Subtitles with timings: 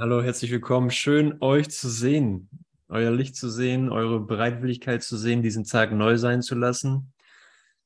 [0.00, 0.90] Hallo, herzlich willkommen.
[0.90, 2.48] Schön, euch zu sehen,
[2.88, 7.12] euer Licht zu sehen, eure Bereitwilligkeit zu sehen, diesen Tag neu sein zu lassen,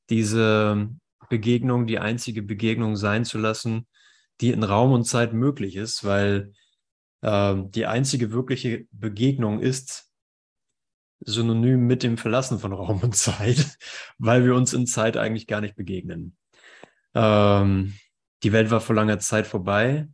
[0.09, 0.89] diese
[1.29, 3.85] Begegnung, die einzige Begegnung sein zu lassen,
[4.39, 6.53] die in Raum und Zeit möglich ist, weil
[7.19, 10.09] äh, die einzige wirkliche Begegnung ist
[11.19, 13.77] synonym mit dem Verlassen von Raum und Zeit,
[14.19, 16.37] weil wir uns in Zeit eigentlich gar nicht begegnen.
[17.13, 17.93] Ähm,
[18.43, 20.07] die Welt war vor langer Zeit vorbei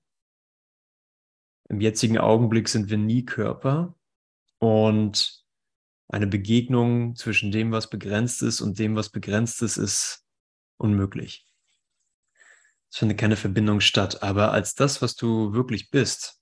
[1.71, 3.95] im jetzigen Augenblick sind wir nie Körper
[4.59, 5.41] und
[6.09, 10.25] eine Begegnung zwischen dem, was begrenzt ist und dem, was begrenzt ist, ist
[10.75, 11.47] unmöglich.
[12.91, 14.21] Es findet keine Verbindung statt.
[14.21, 16.41] Aber als das, was du wirklich bist,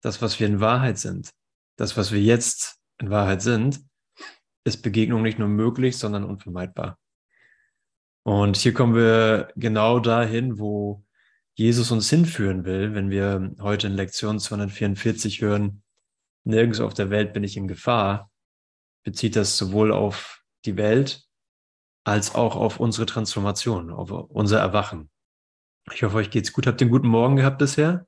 [0.00, 1.34] das, was wir in Wahrheit sind,
[1.76, 3.84] das, was wir jetzt in Wahrheit sind,
[4.64, 6.98] ist Begegnung nicht nur möglich, sondern unvermeidbar.
[8.22, 11.04] Und hier kommen wir genau dahin, wo
[11.54, 15.82] Jesus uns hinführen will, wenn wir heute in Lektion 244 hören,
[16.44, 18.30] nirgends auf der Welt bin ich in Gefahr,
[19.04, 21.26] bezieht das sowohl auf die Welt
[22.04, 25.10] als auch auf unsere Transformation, auf unser Erwachen.
[25.92, 26.66] Ich hoffe, euch geht's gut.
[26.66, 28.06] Habt ihr einen guten Morgen gehabt bisher?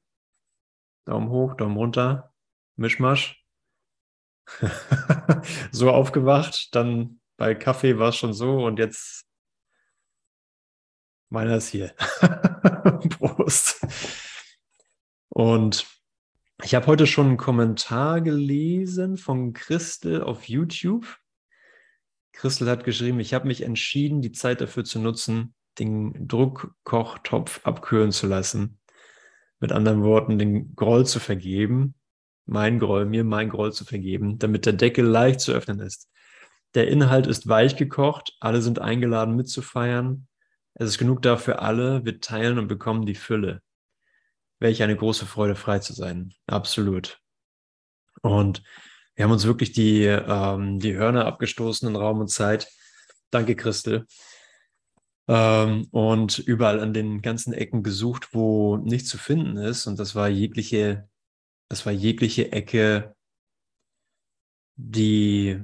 [1.07, 2.33] Daumen hoch, Daumen runter,
[2.77, 3.45] Mischmasch.
[5.71, 9.27] so aufgewacht, dann bei Kaffee war es schon so und jetzt
[11.35, 11.93] meiner ist hier.
[13.19, 13.87] Prost.
[15.29, 15.87] Und
[16.63, 21.19] ich habe heute schon einen Kommentar gelesen von Christel auf YouTube.
[22.33, 28.13] Christel hat geschrieben, ich habe mich entschieden, die Zeit dafür zu nutzen, den Druckkochtopf abkühlen
[28.13, 28.79] zu lassen.
[29.61, 31.95] Mit anderen Worten, den Groll zu vergeben,
[32.47, 36.09] mein Groll, mir mein Groll zu vergeben, damit der Deckel leicht zu öffnen ist.
[36.75, 40.27] Der Inhalt ist weich gekocht, alle sind eingeladen mitzufeiern.
[40.75, 43.63] Es ist genug da für alle, wir teilen und bekommen die Fülle.
[44.59, 46.33] Welch eine große Freude, frei zu sein.
[46.47, 47.21] Absolut.
[48.23, 48.63] Und
[49.15, 52.69] wir haben uns wirklich die, ähm, die Hörner abgestoßen in Raum und Zeit.
[53.31, 54.07] Danke, Christel.
[55.29, 59.87] Ähm, und überall an den ganzen Ecken gesucht, wo nichts zu finden ist.
[59.87, 61.09] Und das war jegliche,
[61.69, 63.15] das war jegliche Ecke,
[64.77, 65.63] die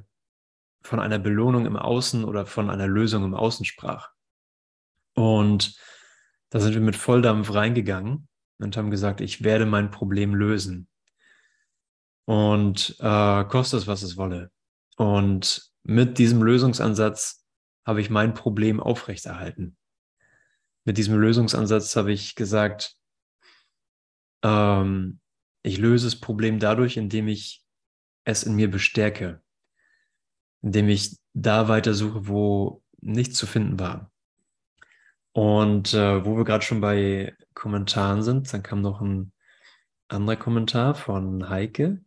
[0.82, 4.10] von einer Belohnung im Außen oder von einer Lösung im Außen sprach.
[5.15, 5.78] Und
[6.50, 8.28] da sind wir mit Volldampf reingegangen
[8.59, 10.88] und haben gesagt, ich werde mein Problem lösen.
[12.26, 14.50] Und äh, kostet es, was es wolle.
[14.97, 17.44] Und mit diesem Lösungsansatz
[17.87, 19.76] habe ich mein Problem aufrechterhalten.
[20.84, 22.97] Mit diesem Lösungsansatz habe ich gesagt,
[24.42, 25.21] ähm,
[25.62, 27.65] ich löse das Problem dadurch, indem ich
[28.25, 29.42] es in mir bestärke,
[30.62, 34.10] indem ich da weitersuche, wo nichts zu finden war.
[35.32, 39.32] Und äh, wo wir gerade schon bei Kommentaren sind, dann kam noch ein
[40.08, 42.00] anderer Kommentar von Heike.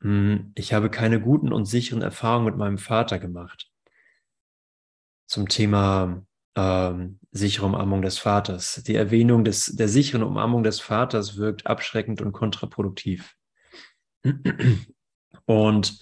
[0.00, 3.70] Hm, ich habe keine guten und sicheren Erfahrungen mit meinem Vater gemacht.
[5.26, 6.26] Zum Thema
[6.56, 8.82] ähm, sichere Umarmung des Vaters.
[8.86, 13.36] Die Erwähnung des, der sicheren Umarmung des Vaters wirkt abschreckend und kontraproduktiv.
[15.46, 15.98] Und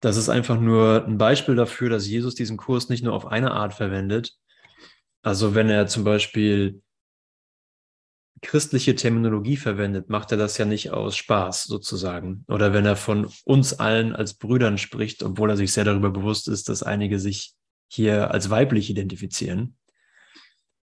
[0.00, 3.50] das ist einfach nur ein Beispiel dafür, dass Jesus diesen Kurs nicht nur auf eine
[3.50, 4.38] Art verwendet,
[5.22, 6.82] also wenn er zum Beispiel
[8.42, 12.44] christliche Terminologie verwendet, macht er das ja nicht aus Spaß sozusagen.
[12.48, 16.48] Oder wenn er von uns allen als Brüdern spricht, obwohl er sich sehr darüber bewusst
[16.48, 17.54] ist, dass einige sich
[17.88, 19.76] hier als weiblich identifizieren.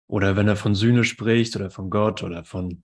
[0.08, 2.84] Oder wenn er von Sühne spricht oder von Gott oder von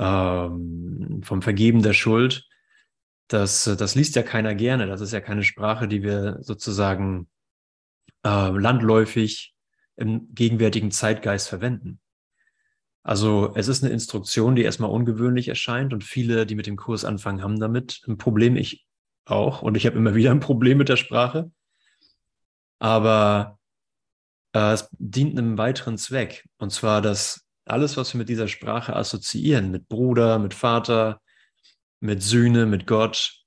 [0.00, 2.46] ähm, vom Vergeben der Schuld,
[3.28, 4.86] das, das liest ja keiner gerne.
[4.86, 7.28] Das ist ja keine Sprache, die wir sozusagen
[8.24, 9.54] äh, landläufig
[9.98, 12.00] im gegenwärtigen Zeitgeist verwenden.
[13.02, 17.04] Also es ist eine Instruktion, die erstmal ungewöhnlich erscheint und viele, die mit dem Kurs
[17.04, 18.56] anfangen, haben damit ein Problem.
[18.56, 18.86] Ich
[19.24, 21.50] auch und ich habe immer wieder ein Problem mit der Sprache.
[22.78, 23.58] Aber
[24.52, 28.94] äh, es dient einem weiteren Zweck und zwar, dass alles, was wir mit dieser Sprache
[28.94, 31.20] assoziieren, mit Bruder, mit Vater,
[32.00, 33.42] mit Sühne, mit Gott,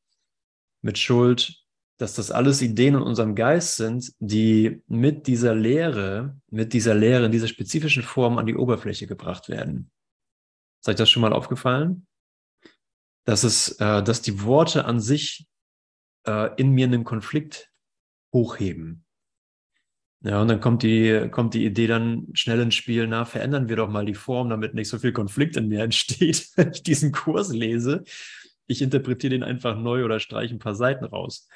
[0.81, 1.60] mit Schuld,
[2.01, 7.27] dass das alles Ideen in unserem Geist sind, die mit dieser Lehre, mit dieser Lehre
[7.27, 9.91] in dieser spezifischen Form an die Oberfläche gebracht werden.
[10.81, 12.07] Ist euch das schon mal aufgefallen?
[13.25, 15.45] Dass es, äh, dass die Worte an sich
[16.25, 17.71] äh, in mir einen Konflikt
[18.33, 19.05] hochheben.
[20.23, 23.75] Ja, und dann kommt die, kommt die Idee dann schnell ins Spiel, na, verändern wir
[23.75, 27.11] doch mal die Form, damit nicht so viel Konflikt in mir entsteht, wenn ich diesen
[27.11, 28.03] Kurs lese.
[28.65, 31.47] Ich interpretiere den einfach neu oder streiche ein paar Seiten raus.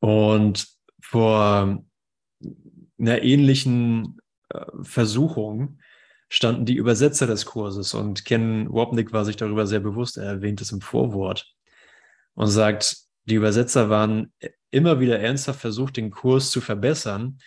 [0.00, 0.68] Und
[1.00, 1.82] vor
[2.98, 5.78] einer ähnlichen äh, Versuchung
[6.28, 7.94] standen die Übersetzer des Kurses.
[7.94, 11.54] Und Ken Wapnick war sich darüber sehr bewusst, er erwähnt es im Vorwort
[12.34, 14.32] und sagt, die Übersetzer waren
[14.70, 17.38] immer wieder ernsthaft versucht, den Kurs zu verbessern,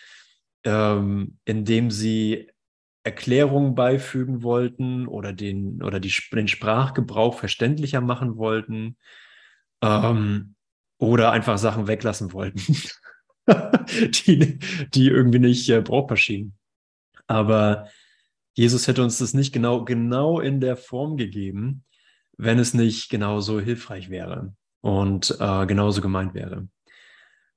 [0.64, 2.50] ähm, indem sie
[3.02, 8.98] Erklärungen beifügen wollten oder den, oder die, den Sprachgebrauch verständlicher machen wollten.
[9.82, 10.54] Ähm,
[11.00, 12.76] oder einfach Sachen weglassen wollten,
[14.26, 14.58] die,
[14.94, 16.54] die irgendwie nicht äh, brauchbar schienen.
[17.26, 17.88] Aber
[18.54, 21.84] Jesus hätte uns das nicht genau, genau in der Form gegeben,
[22.36, 26.68] wenn es nicht genauso hilfreich wäre und äh, genauso gemeint wäre.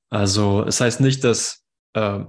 [0.10, 2.20] Also es heißt nicht, dass, äh,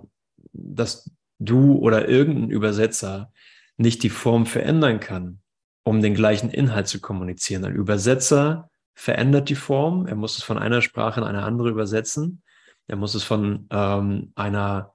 [0.52, 3.32] dass du oder irgendein Übersetzer
[3.76, 5.40] nicht die Form verändern kann,
[5.84, 7.64] um den gleichen Inhalt zu kommunizieren.
[7.64, 12.42] Ein Übersetzer verändert die Form, er muss es von einer Sprache in eine andere übersetzen,
[12.86, 14.94] er muss es von ähm, einer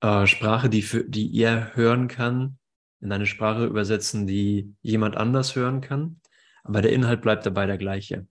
[0.00, 2.58] äh, Sprache, die, für, die er hören kann,
[3.00, 6.20] in eine Sprache übersetzen, die jemand anders hören kann,
[6.64, 8.26] aber der Inhalt bleibt dabei der gleiche.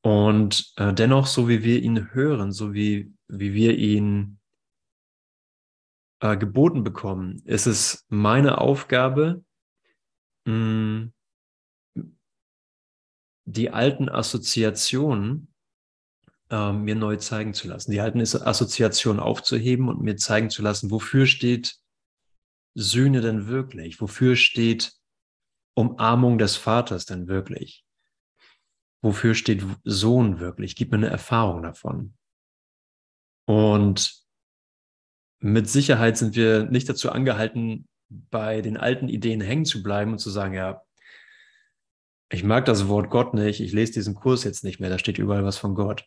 [0.00, 4.38] Und äh, dennoch, so wie wir ihn hören, so wie, wie wir ihn
[6.20, 9.44] äh, geboten bekommen, ist es meine Aufgabe,
[10.46, 11.10] mh,
[13.48, 15.48] die alten Assoziationen
[16.50, 20.90] äh, mir neu zeigen zu lassen, die alten Assoziationen aufzuheben und mir zeigen zu lassen,
[20.90, 21.78] wofür steht
[22.74, 24.00] Sühne denn wirklich?
[24.00, 24.92] Wofür steht
[25.74, 27.84] Umarmung des Vaters denn wirklich?
[29.02, 30.76] Wofür steht Sohn wirklich?
[30.76, 32.14] Gib mir eine Erfahrung davon.
[33.46, 34.22] Und
[35.40, 40.18] mit Sicherheit sind wir nicht dazu angehalten, bei den alten Ideen hängen zu bleiben und
[40.18, 40.82] zu sagen, ja,
[42.30, 45.18] ich mag das Wort Gott nicht, ich lese diesen Kurs jetzt nicht mehr, da steht
[45.18, 46.04] überall was von Gott.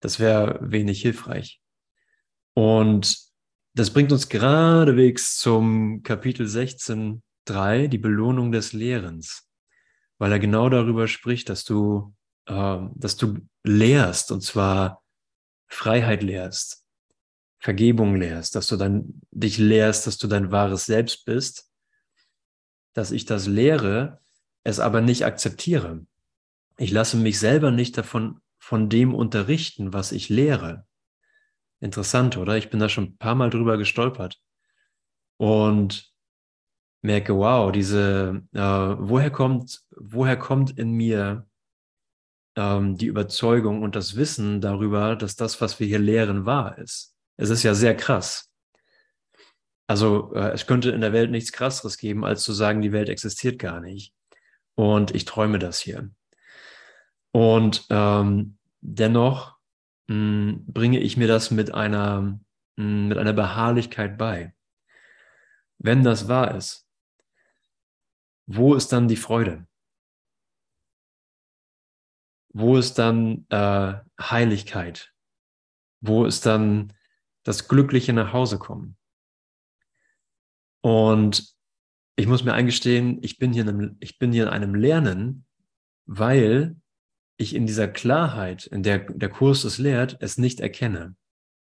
[0.00, 1.60] Das wäre wenig hilfreich.
[2.54, 3.16] Und
[3.74, 9.48] das bringt uns geradewegs zum Kapitel 16.3, die Belohnung des Lehrens,
[10.18, 12.14] weil er genau darüber spricht, dass du,
[12.46, 15.02] äh, dass du lehrst, und zwar
[15.68, 16.84] Freiheit lehrst,
[17.60, 21.70] Vergebung lehrst, dass du dann dich lehrst, dass du dein wahres Selbst bist,
[22.92, 24.20] dass ich das lehre,
[24.64, 26.06] es aber nicht akzeptiere.
[26.78, 30.86] Ich lasse mich selber nicht davon von dem unterrichten, was ich lehre.
[31.80, 32.56] Interessant, oder?
[32.56, 34.40] Ich bin da schon ein paar Mal drüber gestolpert
[35.36, 36.12] und
[37.02, 41.48] merke, wow, diese, äh, woher kommt, woher kommt in mir
[42.56, 47.16] ähm, die Überzeugung und das Wissen darüber, dass das, was wir hier lehren, wahr ist?
[47.36, 48.52] Es ist ja sehr krass.
[49.88, 53.08] Also äh, es könnte in der Welt nichts Krasseres geben, als zu sagen, die Welt
[53.08, 54.14] existiert gar nicht.
[54.74, 56.10] Und ich träume das hier.
[57.32, 59.58] Und ähm, dennoch
[60.08, 62.40] mh, hm, bringe ich mir das mit einer, mh,
[62.76, 64.54] hm, mit einer Beharrlichkeit bei.
[65.78, 66.86] Wenn das wahr ist,
[68.46, 69.66] wo ist dann die Freude?
[72.54, 75.14] Wo ist dann äh, Heiligkeit?
[76.00, 76.92] Wo ist dann
[77.42, 78.96] das glückliche nach Hause kommen.
[80.80, 81.54] Und
[82.16, 85.46] ich muss mir eingestehen, ich bin hier in einem, ich bin hier in einem Lernen,
[86.06, 86.76] weil
[87.36, 91.16] ich in dieser Klarheit, in der der Kurs es lehrt, es nicht erkenne.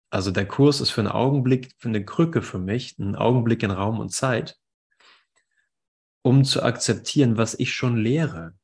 [0.10, 3.72] Also der Kurs ist für einen Augenblick, für eine Krücke für mich, ein Augenblick in
[3.72, 4.57] Raum und Zeit,
[6.24, 8.58] um zu akzeptieren, was ich schon lehre,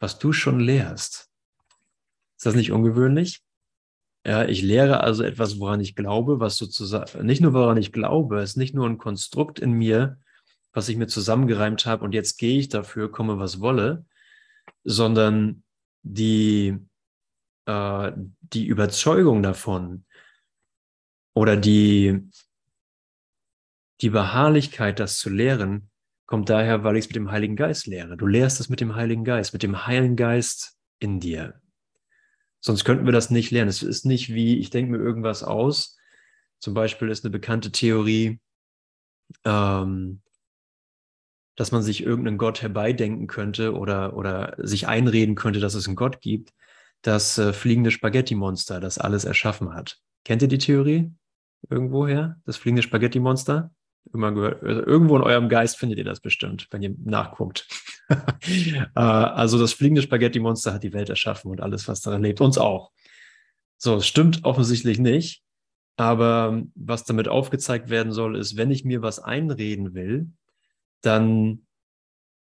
[0.00, 1.30] was du schon lehrst.
[2.36, 3.42] Ist das nicht ungewöhnlich?
[4.26, 8.40] Ja, ich lehre also etwas, woran ich glaube, was sozusagen, nicht nur woran ich glaube,
[8.40, 10.18] es ist nicht nur ein Konstrukt in mir,
[10.74, 14.04] was ich mir zusammengereimt habe und jetzt gehe ich dafür, komme was wolle,
[14.82, 15.62] sondern
[16.02, 16.76] die,
[17.66, 20.04] äh, die Überzeugung davon
[21.32, 22.28] oder die,
[24.00, 25.90] die Beharrlichkeit, das zu lehren,
[26.26, 28.16] kommt daher, weil ich es mit dem Heiligen Geist lehre.
[28.16, 31.60] Du lehrst es mit dem Heiligen Geist, mit dem Heiligen Geist in dir.
[32.60, 33.68] Sonst könnten wir das nicht lernen.
[33.68, 35.96] Es ist nicht wie, ich denke mir irgendwas aus.
[36.58, 38.40] Zum Beispiel ist eine bekannte Theorie,
[39.44, 40.22] ähm,
[41.56, 45.96] dass man sich irgendeinen Gott herbeidenken könnte oder, oder sich einreden könnte, dass es einen
[45.96, 46.52] Gott gibt,
[47.02, 49.98] das äh, fliegende Spaghetti-Monster, das alles erschaffen hat.
[50.24, 51.12] Kennt ihr die Theorie
[51.70, 52.36] irgendwoher?
[52.44, 53.70] Das fliegende Spaghetti-Monster?
[54.12, 57.66] Also irgendwo in eurem Geist findet ihr das bestimmt, wenn ihr nachguckt.
[58.94, 62.58] Äh, also das fliegende Spaghetti-Monster hat die Welt erschaffen und alles, was darin lebt, uns
[62.58, 62.90] auch.
[63.78, 65.42] So, es stimmt offensichtlich nicht.
[65.96, 70.28] Aber was damit aufgezeigt werden soll, ist, wenn ich mir was einreden will,
[71.06, 71.66] dann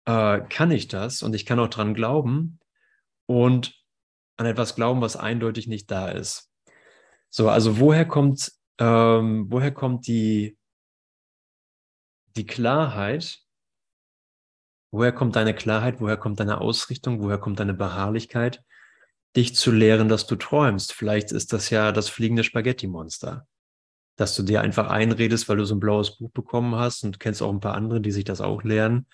[0.06, 2.58] äh, kann ich das und ich kann auch dran glauben
[3.26, 3.75] und
[4.36, 6.50] an etwas glauben, was eindeutig nicht da ist.
[7.30, 10.56] So, also woher kommt, ähm, woher kommt die
[12.36, 13.40] die Klarheit,
[14.90, 18.62] woher kommt deine Klarheit, woher kommt deine Ausrichtung, woher kommt deine Beharrlichkeit,
[19.34, 20.92] dich zu lehren, dass du träumst.
[20.92, 23.46] Vielleicht ist das ja das fliegende Spaghetti-Monster,
[24.16, 27.42] dass du dir einfach einredest, weil du so ein blaues Buch bekommen hast und kennst
[27.42, 29.06] auch ein paar andere, die sich das auch lehren.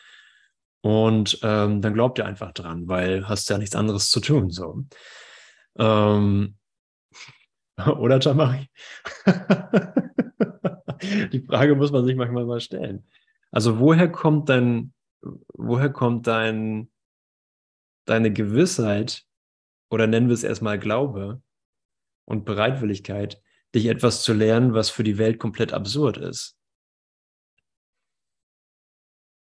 [0.81, 4.51] Und ähm, dann glaubt ihr einfach dran, weil hast ja nichts anderes zu tun.
[4.51, 4.85] So.
[5.79, 6.57] Ähm,
[7.99, 8.69] oder Tamari?
[11.33, 13.05] Die Frage muss man sich manchmal mal stellen.
[13.51, 14.93] Also woher kommt dein,
[15.53, 16.91] woher kommt dein,
[18.05, 19.25] deine Gewissheit
[19.91, 21.43] oder nennen wir es erstmal Glaube
[22.25, 23.43] und Bereitwilligkeit,
[23.75, 26.57] dich etwas zu lernen, was für die Welt komplett absurd ist?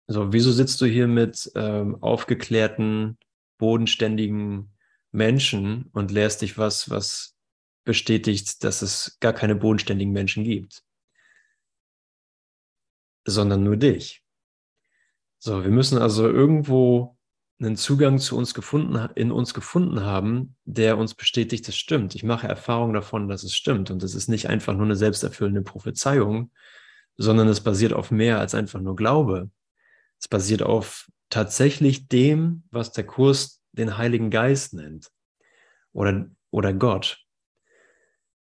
[0.08, 3.18] So, wieso sitzt du hier mit ähm, aufgeklärten,
[3.58, 4.72] bodenständigen
[5.12, 7.36] Menschen und lehrst dich was, was
[7.84, 10.84] bestätigt, dass es gar keine bodenständigen Menschen gibt,
[13.26, 14.24] sondern nur dich.
[15.40, 17.17] So, wir müssen also irgendwo
[17.60, 22.14] einen Zugang zu uns gefunden, in uns gefunden haben, der uns bestätigt, es stimmt.
[22.14, 23.90] Ich mache Erfahrung davon, dass es stimmt.
[23.90, 26.52] Und es ist nicht einfach nur eine selbsterfüllende Prophezeiung,
[27.16, 29.50] sondern es basiert auf mehr als einfach nur Glaube.
[30.20, 35.10] Es basiert auf tatsächlich dem, was der Kurs den Heiligen Geist nennt
[35.94, 37.20] oder, oder Gott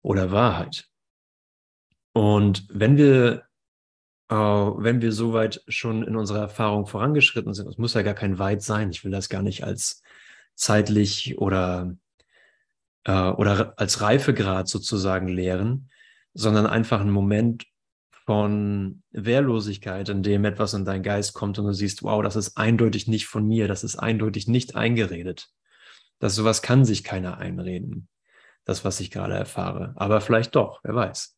[0.03, 0.89] oder Wahrheit.
[2.13, 3.45] Und wenn wir,
[4.35, 8.63] wenn wir soweit schon in unserer Erfahrung vorangeschritten sind, es muss ja gar kein Weit
[8.63, 10.03] sein, ich will das gar nicht als
[10.55, 11.97] zeitlich oder,
[13.05, 15.91] äh, oder als Reifegrad sozusagen lehren,
[16.35, 17.67] sondern einfach ein Moment
[18.25, 22.57] von Wehrlosigkeit, in dem etwas in deinen Geist kommt und du siehst, wow, das ist
[22.57, 25.49] eindeutig nicht von mir, das ist eindeutig nicht eingeredet.
[26.21, 28.09] Das sowas kann sich keiner einreden
[28.65, 29.93] das, was ich gerade erfahre.
[29.97, 31.37] Aber vielleicht doch, wer weiß.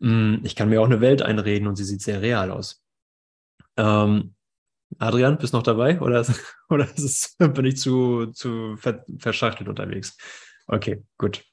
[0.00, 2.82] Hm, ich kann mir auch eine Welt einreden und sie sieht sehr real aus.
[3.76, 4.34] Ähm,
[4.98, 6.24] Adrian, bist noch dabei oder,
[6.68, 10.16] oder es, bin ich zu, zu verschachtelt unterwegs?
[10.66, 11.44] Okay, gut.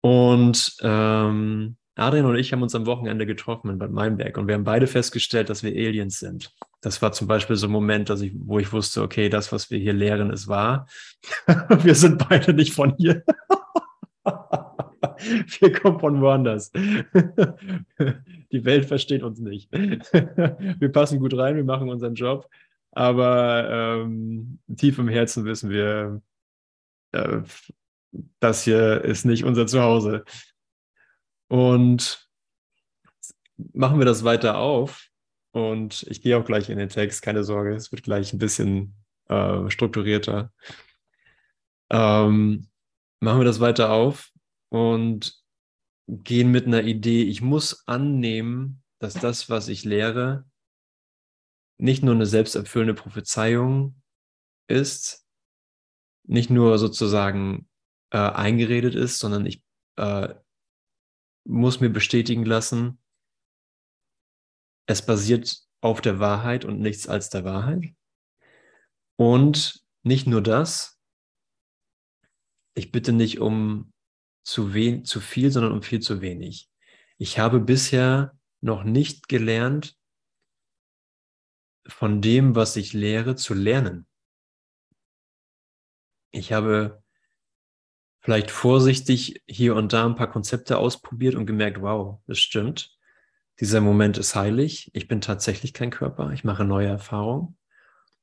[0.00, 4.54] Und ähm, Adrian und ich haben uns am Wochenende getroffen in Bad Meinberg und wir
[4.54, 6.52] haben beide festgestellt, dass wir Aliens sind.
[6.80, 9.70] Das war zum Beispiel so ein Moment, dass ich, wo ich wusste, okay, das, was
[9.70, 10.86] wir hier lehren, ist wahr.
[11.68, 13.22] wir sind beide nicht von hier.
[15.60, 16.70] wir kommen von woanders.
[18.52, 19.70] Die Welt versteht uns nicht.
[19.72, 22.48] wir passen gut rein, wir machen unseren Job,
[22.90, 26.20] aber ähm, tief im Herzen wissen wir,
[27.12, 27.40] äh,
[28.40, 30.24] das hier ist nicht unser Zuhause.
[31.48, 32.28] Und
[33.72, 35.08] machen wir das weiter auf.
[35.52, 38.94] Und ich gehe auch gleich in den Text, keine Sorge, es wird gleich ein bisschen
[39.28, 40.50] äh, strukturierter.
[41.90, 42.68] Ähm,
[43.20, 44.31] machen wir das weiter auf
[44.72, 45.38] und
[46.08, 50.50] gehen mit einer Idee, ich muss annehmen, dass das, was ich lehre,
[51.78, 54.02] nicht nur eine selbsterfüllende Prophezeiung
[54.68, 55.26] ist,
[56.26, 57.68] nicht nur sozusagen
[58.12, 59.62] äh, eingeredet ist, sondern ich
[59.96, 60.34] äh,
[61.44, 62.98] muss mir bestätigen lassen,
[64.86, 67.94] es basiert auf der Wahrheit und nichts als der Wahrheit.
[69.16, 70.98] Und nicht nur das,
[72.74, 73.91] ich bitte nicht um
[74.42, 76.68] zu, wen, zu viel, sondern um viel zu wenig.
[77.18, 79.96] Ich habe bisher noch nicht gelernt,
[81.86, 84.06] von dem, was ich lehre, zu lernen.
[86.30, 87.02] Ich habe
[88.20, 92.96] vielleicht vorsichtig hier und da ein paar Konzepte ausprobiert und gemerkt, wow, das stimmt.
[93.60, 94.90] Dieser Moment ist heilig.
[94.94, 96.30] Ich bin tatsächlich kein Körper.
[96.32, 97.58] Ich mache neue Erfahrungen.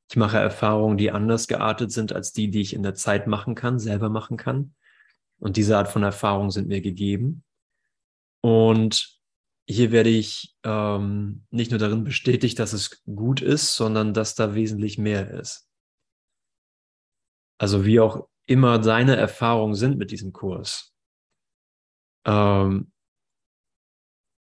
[0.09, 3.53] Ich mache Erfahrungen, die anders geartet sind als die, die ich in der Zeit machen
[3.53, 4.73] kann, selber machen kann.
[5.39, 7.43] Und diese Art von Erfahrungen sind mir gegeben.
[8.41, 9.19] Und
[9.67, 14.53] hier werde ich ähm, nicht nur darin bestätigt, dass es gut ist, sondern dass da
[14.55, 15.67] wesentlich mehr ist.
[17.59, 20.93] Also wie auch immer deine Erfahrungen sind mit diesem Kurs.
[22.25, 22.91] Ähm,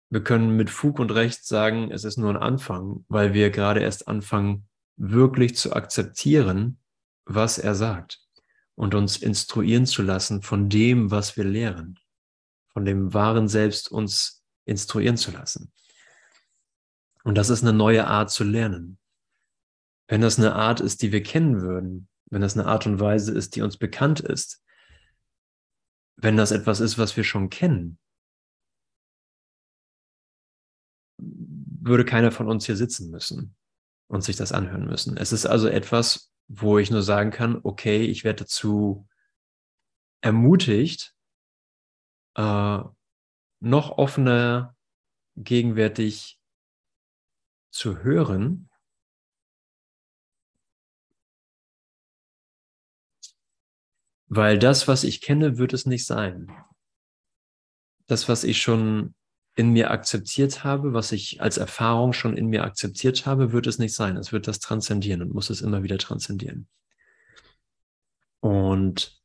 [0.09, 3.81] wir können mit Fug und Recht sagen, es ist nur ein Anfang, weil wir gerade
[3.81, 6.79] erst anfangen, wirklich zu akzeptieren,
[7.25, 8.26] was er sagt
[8.77, 11.99] und uns instruieren zu lassen von dem, was wir lehren,
[12.69, 15.73] von dem wahren Selbst uns instruieren zu lassen.
[17.23, 18.99] Und das ist eine neue Art zu lernen.
[20.07, 23.33] Wenn das eine Art ist, die wir kennen würden, wenn das eine Art und Weise
[23.33, 24.63] ist, die uns bekannt ist,
[26.15, 27.97] wenn das etwas ist, was wir schon kennen,
[31.17, 33.55] würde keiner von uns hier sitzen müssen
[34.07, 35.17] und sich das anhören müssen.
[35.17, 39.07] Es ist also etwas, wo ich nur sagen kann, okay, ich werde dazu
[40.21, 41.15] ermutigt,
[42.35, 42.79] äh,
[43.59, 44.75] noch offener
[45.35, 46.39] gegenwärtig
[47.71, 48.69] zu hören,
[54.27, 56.51] weil das, was ich kenne, wird es nicht sein.
[58.07, 59.15] Das, was ich schon
[59.57, 63.79] in mir akzeptiert habe, was ich als Erfahrung schon in mir akzeptiert habe, wird es
[63.79, 64.15] nicht sein.
[64.15, 66.67] Es wird das transzendieren und muss es immer wieder transzendieren.
[68.39, 69.19] Und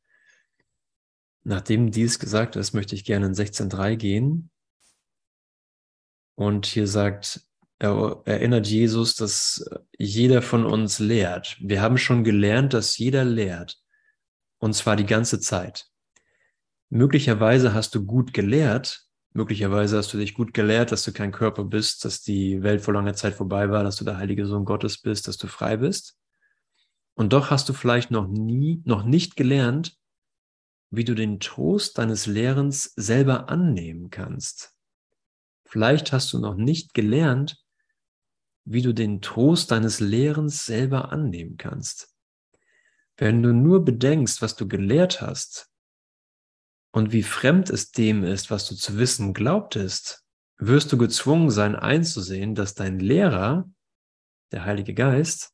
[1.43, 4.49] nachdem dies gesagt ist, möchte ich gerne in 16.3 gehen.
[6.33, 7.41] Und hier sagt,
[7.77, 9.63] erinnert Jesus, dass
[9.99, 11.57] jeder von uns lehrt.
[11.59, 13.77] Wir haben schon gelernt, dass jeder lehrt.
[14.57, 15.85] Und zwar die ganze Zeit.
[16.89, 21.63] Möglicherweise hast du gut gelehrt, möglicherweise hast du dich gut gelehrt, dass du kein Körper
[21.63, 24.99] bist, dass die Welt vor langer Zeit vorbei war, dass du der heilige Sohn Gottes
[24.99, 26.17] bist, dass du frei bist.
[27.15, 29.97] Und doch hast du vielleicht noch nie, noch nicht gelernt,
[30.89, 34.75] wie du den Trost deines Lehrens selber annehmen kannst.
[35.65, 37.57] Vielleicht hast du noch nicht gelernt,
[38.65, 42.15] wie du den Trost deines Lehrens selber annehmen kannst.
[43.17, 45.72] Wenn du nur bedenkst, was du gelehrt hast
[46.93, 50.23] und wie fremd es dem ist, was du zu wissen glaubtest,
[50.57, 53.67] wirst du gezwungen sein einzusehen, dass dein Lehrer,
[54.51, 55.53] der Heilige Geist,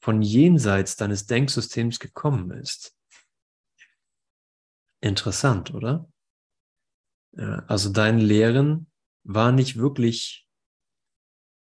[0.00, 2.96] von jenseits deines Denksystems gekommen ist.
[5.00, 6.08] Interessant, oder?
[7.36, 8.90] Also dein Lehren
[9.22, 10.48] war nicht wirklich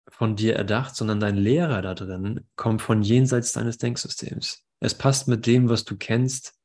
[0.07, 4.65] von dir erdacht, sondern dein Lehrer da drin kommt von jenseits deines Denksystems.
[4.79, 6.57] Es passt mit dem, was du kennst,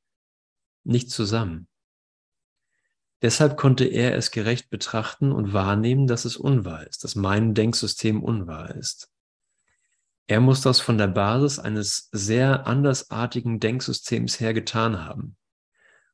[0.84, 1.68] nicht zusammen.
[3.24, 8.22] Deshalb konnte er es gerecht betrachten und wahrnehmen, dass es unwahr ist, dass mein Denksystem
[8.22, 9.10] unwahr ist.
[10.28, 15.38] Er muss das von der Basis eines sehr andersartigen Denksystems her getan haben.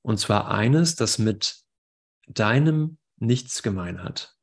[0.03, 1.63] Und zwar eines, das mit
[2.27, 4.35] deinem nichts gemein hat.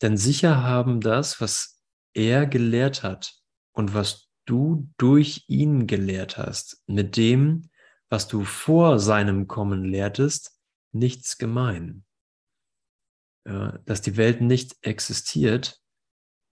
[0.00, 1.82] Denn sicher haben das, was
[2.14, 3.34] er gelehrt hat
[3.72, 7.68] und was du durch ihn gelehrt hast, mit dem,
[8.08, 10.57] was du vor seinem Kommen lehrtest,
[10.98, 12.04] nichts gemein.
[13.84, 15.80] dass die Welt nicht existiert,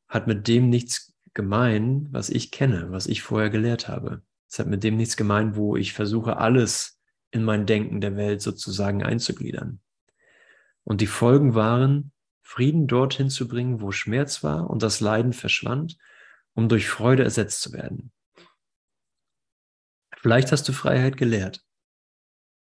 [0.09, 4.23] hat mit dem nichts gemein, was ich kenne, was ich vorher gelehrt habe.
[4.49, 6.99] Es hat mit dem nichts gemein, wo ich versuche, alles
[7.31, 9.81] in mein Denken der Welt sozusagen einzugliedern.
[10.85, 15.99] Und die Folgen waren, Frieden dorthin zu bringen, wo Schmerz war und das Leiden verschwand,
[16.55, 18.13] um durch Freude ersetzt zu werden.
[20.17, 21.66] Vielleicht hast du Freiheit gelehrt,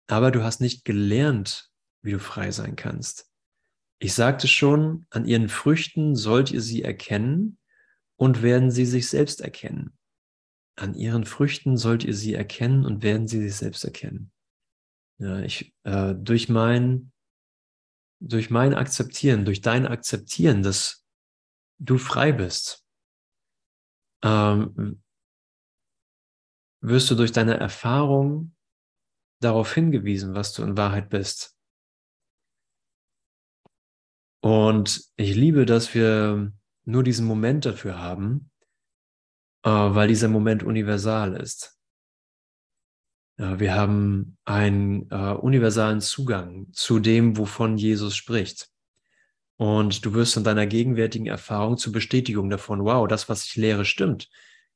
[0.07, 1.71] aber du hast nicht gelernt,
[2.03, 3.31] wie du frei sein kannst.
[3.99, 7.59] Ich sagte schon, an ihren Früchten sollt ihr sie erkennen,
[8.17, 9.97] und werden sie sich selbst erkennen.
[10.77, 14.33] An ihren Früchten sollt ihr sie erkennen und werden sie sich selbst erkennen.
[15.19, 17.13] Ja, ich, äh, durch mein,
[18.21, 21.05] durch mein Akzeptieren, durch dein Akzeptieren, dass
[21.79, 22.85] du frei bist,
[24.23, 25.03] ähm,
[26.81, 28.54] wirst du durch deine Erfahrung
[29.41, 31.57] darauf hingewiesen, was du in Wahrheit bist.
[34.41, 36.53] Und ich liebe, dass wir
[36.85, 38.51] nur diesen Moment dafür haben,
[39.63, 41.79] äh, weil dieser Moment universal ist.
[43.39, 48.69] Ja, wir haben einen äh, universalen Zugang zu dem, wovon Jesus spricht.
[49.57, 53.85] Und du wirst in deiner gegenwärtigen Erfahrung zur Bestätigung davon, wow, das, was ich lehre,
[53.85, 54.29] stimmt.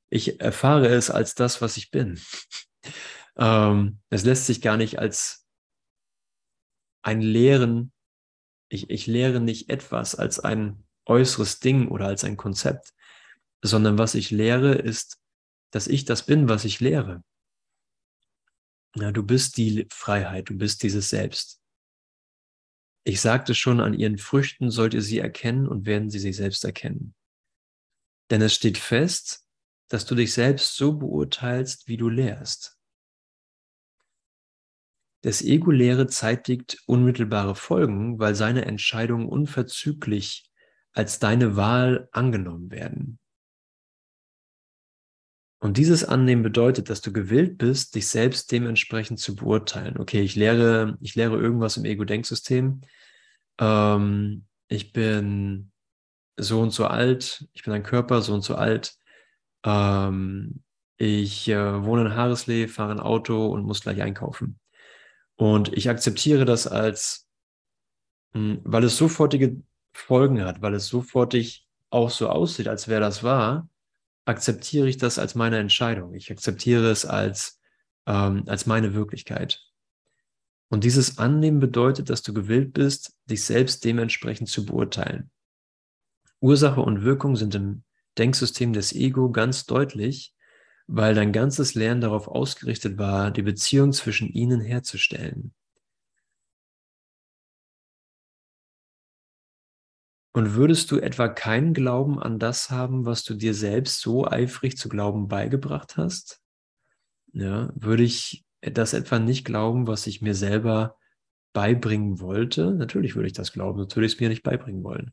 [0.09, 2.19] Ich erfahre es als das, was ich bin.
[3.39, 5.47] Ähm, es lässt sich gar nicht als
[7.03, 7.93] ein Lehren,
[8.69, 12.93] ich, ich lehre nicht etwas als ein äußeres Ding oder als ein Konzept,
[13.63, 15.19] sondern was ich lehre, ist,
[15.71, 17.23] dass ich das bin, was ich lehre.
[18.95, 21.61] Ja, du bist die Freiheit, du bist dieses Selbst.
[23.05, 26.65] Ich sagte schon, an ihren Früchten sollt ihr sie erkennen und werden sie sich selbst
[26.65, 27.15] erkennen.
[28.31, 29.47] Denn es steht fest,
[29.89, 32.78] dass du dich selbst so beurteilst, wie du lehrst.
[35.29, 40.51] Das Ego-Lehre zeitigt unmittelbare Folgen, weil seine Entscheidungen unverzüglich
[40.95, 43.19] als deine Wahl angenommen werden.
[45.59, 49.99] Und dieses Annehmen bedeutet, dass du gewillt bist, dich selbst dementsprechend zu beurteilen.
[49.99, 52.81] Okay, ich lehre, ich lehre irgendwas im Ego-Denksystem.
[53.61, 55.73] Ähm, ich bin
[56.39, 58.97] so und so alt, ich bin ein Körper, so und so alt.
[59.63, 60.63] Ähm,
[60.97, 64.59] ich äh, wohne in Haareslee, fahre ein Auto und muss gleich einkaufen.
[65.39, 67.29] Und ich akzeptiere das als,
[68.33, 73.23] hm, weil es sofortige Folgen hat, weil es sofortig auch so aussieht, als wäre das
[73.23, 73.71] wahr,
[74.25, 76.13] akzeptiere ich das als meine Entscheidung.
[76.13, 77.61] Ich akzeptiere es als,
[78.07, 79.63] ähm, als meine Wirklichkeit.
[80.71, 85.31] Und dieses Annehmen bedeutet, dass du gewillt bist, dich selbst dementsprechend zu beurteilen.
[86.41, 87.85] Ursache und Wirkung sind im
[88.19, 90.35] Denksystem des Ego ganz deutlich,
[90.89, 95.55] weil dein ganzes Lernen darauf ausgerichtet war, die Beziehung zwischen ihnen herzustellen.
[100.33, 104.77] Und würdest du etwa keinen Glauben an das haben, was du dir selbst so eifrig
[104.77, 106.41] zu glauben beigebracht hast?
[107.33, 110.97] Ja, würde ich das etwa nicht glauben, was ich mir selber
[111.53, 112.73] beibringen wollte?
[112.73, 115.13] Natürlich würde ich das glauben, sonst würde ich es mir nicht beibringen wollen.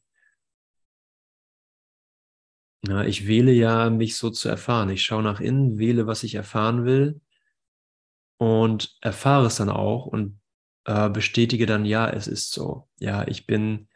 [2.88, 4.90] Ja, ich wähle ja, mich so zu erfahren.
[4.90, 7.22] Ich schaue nach innen, wähle, was ich erfahren will
[8.38, 10.40] und erfahre es dann auch und
[10.86, 12.88] äh, bestätige dann, ja, es ist so.
[13.00, 13.88] Ja, ich bin,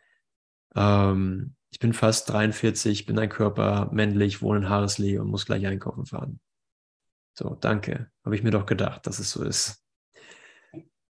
[0.75, 5.65] ähm, ich bin fast 43, bin ein Körper, männlich, wohne in Haareslee und muss gleich
[5.67, 6.39] einkaufen fahren.
[7.37, 8.09] So, danke.
[8.25, 9.83] Habe ich mir doch gedacht, dass es so ist.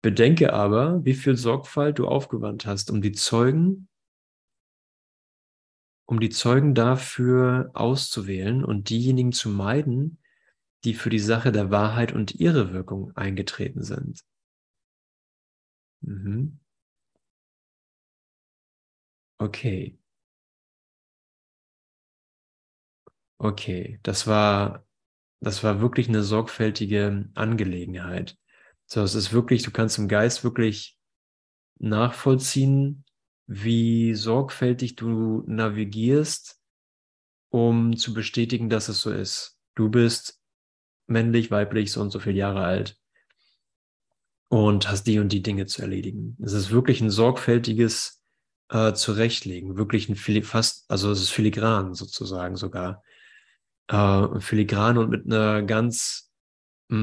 [0.02, 3.88] Bedenke aber, wie viel Sorgfalt du aufgewandt hast, um die Zeugen,
[6.12, 10.17] um die Zeugen dafür auszuwählen und diejenigen zu meiden,
[10.84, 14.19] die für die Sache der Wahrheit und ihre Wirkung eingetreten sind.
[16.02, 16.60] Mhm.
[19.41, 19.97] Okay.
[23.39, 24.86] Okay, das war
[25.41, 28.38] das war wirklich eine sorgfältige Angelegenheit.
[28.88, 31.00] So, es ist wirklich, du kannst im Geist wirklich
[31.80, 33.06] nachvollziehen,
[33.54, 36.58] wie sorgfältig du navigierst,
[37.50, 39.58] um zu bestätigen, dass es so ist.
[39.76, 40.40] Du bist
[41.06, 42.98] männlich, weiblich, so und so viele Jahre alt
[44.48, 46.38] und hast die und die Dinge zu erledigen.
[46.42, 48.24] Es ist wirklich ein sorgfältiges
[48.70, 53.04] äh, Zurechtlegen, wirklich ein fast, also es ist filigran sozusagen sogar
[53.90, 56.32] äh, filigran und mit einer ganz,
[56.88, 56.98] mh,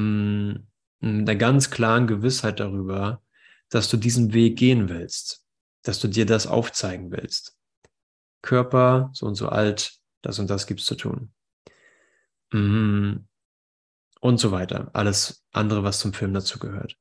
[0.54, 0.66] mm,
[1.02, 3.22] einer ganz klaren Gewissheit darüber,
[3.68, 5.44] dass du diesen Weg gehen willst,
[5.88, 7.56] dass du dir das aufzeigen willst.
[8.42, 11.32] Körper, so und so alt, das und das gibt's zu tun.
[12.52, 13.26] Mhm.
[14.20, 14.90] Und so weiter.
[14.92, 16.98] Alles andere, was zum Film dazu gehört.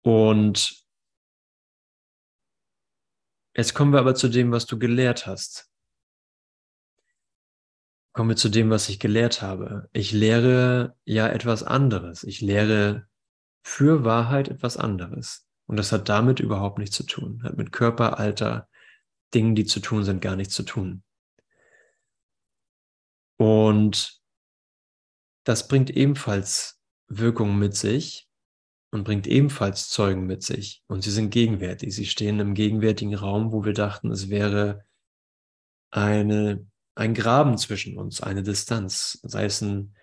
[0.00, 0.82] Und
[3.54, 5.70] jetzt kommen wir aber zu dem, was du gelehrt hast.
[8.14, 9.90] Kommen wir zu dem, was ich gelehrt habe.
[9.92, 12.24] Ich lehre ja etwas anderes.
[12.24, 13.06] Ich lehre
[13.62, 15.46] für Wahrheit etwas anderes.
[15.66, 17.42] Und das hat damit überhaupt nichts zu tun.
[17.42, 18.68] Hat mit Körper, Alter,
[19.34, 21.02] Dingen, die zu tun sind, gar nichts zu tun.
[23.38, 24.20] Und
[25.44, 28.28] das bringt ebenfalls Wirkungen mit sich
[28.90, 30.82] und bringt ebenfalls Zeugen mit sich.
[30.86, 31.94] Und sie sind gegenwärtig.
[31.94, 34.84] Sie stehen im gegenwärtigen Raum, wo wir dachten, es wäre
[35.90, 39.18] eine ein Graben zwischen uns, eine Distanz.
[39.22, 39.94] Sei es ein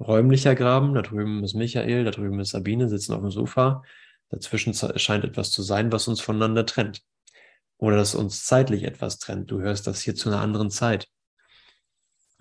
[0.00, 3.82] räumlicher Graben, da drüben ist Michael, da drüben ist Sabine, sitzen auf dem Sofa.
[4.30, 7.02] Dazwischen scheint etwas zu sein, was uns voneinander trennt.
[7.78, 9.50] Oder dass uns zeitlich etwas trennt.
[9.50, 11.08] Du hörst das hier zu einer anderen Zeit,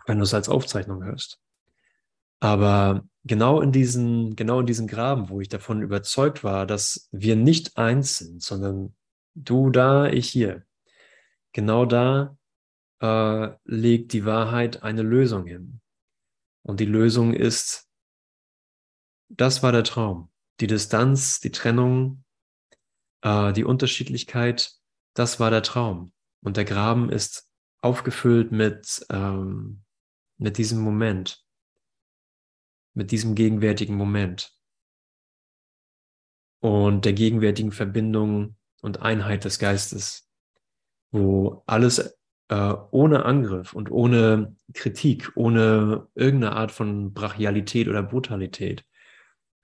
[0.05, 1.39] wenn du es als Aufzeichnung hörst.
[2.39, 7.35] Aber genau in diesen, genau in diesen Graben, wo ich davon überzeugt war, dass wir
[7.35, 8.95] nicht eins sind, sondern
[9.35, 10.63] du da, ich hier.
[11.53, 12.37] Genau da
[12.99, 15.81] äh, legt die Wahrheit eine Lösung hin.
[16.63, 17.87] Und die Lösung ist,
[19.29, 20.29] das war der Traum.
[20.59, 22.23] Die Distanz, die Trennung,
[23.21, 24.73] äh, die Unterschiedlichkeit,
[25.13, 26.11] das war der Traum.
[26.41, 27.49] Und der Graben ist
[27.81, 29.83] aufgefüllt mit, ähm,
[30.37, 31.43] mit diesem Moment,
[32.93, 34.57] mit diesem gegenwärtigen Moment
[36.59, 40.29] und der gegenwärtigen Verbindung und Einheit des Geistes,
[41.11, 42.17] wo alles
[42.49, 48.85] äh, ohne Angriff und ohne Kritik, ohne irgendeine Art von Brachialität oder Brutalität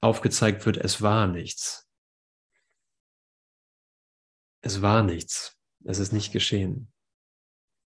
[0.03, 1.87] aufgezeigt wird, es war nichts.
[4.61, 5.57] Es war nichts.
[5.83, 6.91] Es ist nicht geschehen.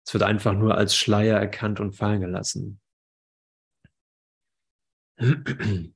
[0.06, 2.80] Es wird einfach nur als Schleier erkannt und fallen gelassen.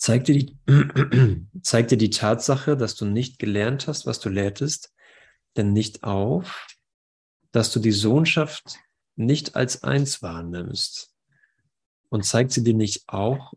[0.00, 0.56] Zeig dir, die,
[1.62, 4.94] zeig dir die Tatsache, dass du nicht gelernt hast, was du lehrtest,
[5.56, 6.68] denn nicht auf,
[7.50, 8.78] dass du die Sohnschaft
[9.16, 11.12] nicht als eins wahrnimmst?
[12.10, 13.54] Und zeigt sie dir nicht auch,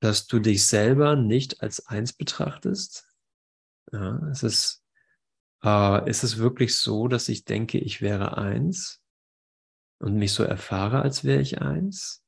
[0.00, 3.06] dass du dich selber nicht als eins betrachtest?
[3.92, 4.84] Ja, es ist,
[5.64, 9.02] äh, ist es wirklich so, dass ich denke, ich wäre eins
[9.98, 12.24] und mich so erfahre, als wäre ich eins?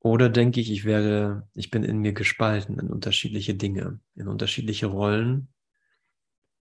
[0.00, 4.86] Oder denke ich, ich wäre, ich bin in mir gespalten in unterschiedliche Dinge, in unterschiedliche
[4.86, 5.52] Rollen,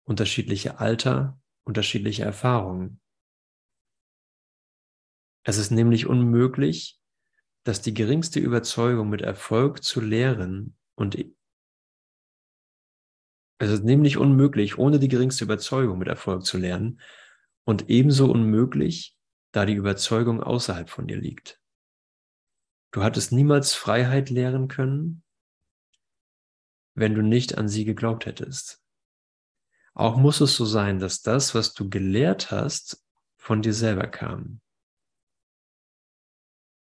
[0.03, 2.99] unterschiedliche Alter, unterschiedliche Erfahrungen.
[5.47, 6.99] Es ist nämlich unmöglich,
[7.63, 11.15] dass die geringste Überzeugung mit Erfolg zu lehren und
[13.59, 16.99] Es ist nämlich unmöglich, ohne die geringste Überzeugung mit Erfolg zu lernen
[17.63, 19.15] und ebenso unmöglich,
[19.51, 21.61] da die Überzeugung außerhalb von dir liegt.
[22.91, 25.23] Du hattest niemals Freiheit lehren können,
[26.95, 28.81] wenn du nicht an sie geglaubt hättest.
[29.93, 33.05] Auch muss es so sein, dass das, was du gelehrt hast,
[33.37, 34.59] von dir selber kam.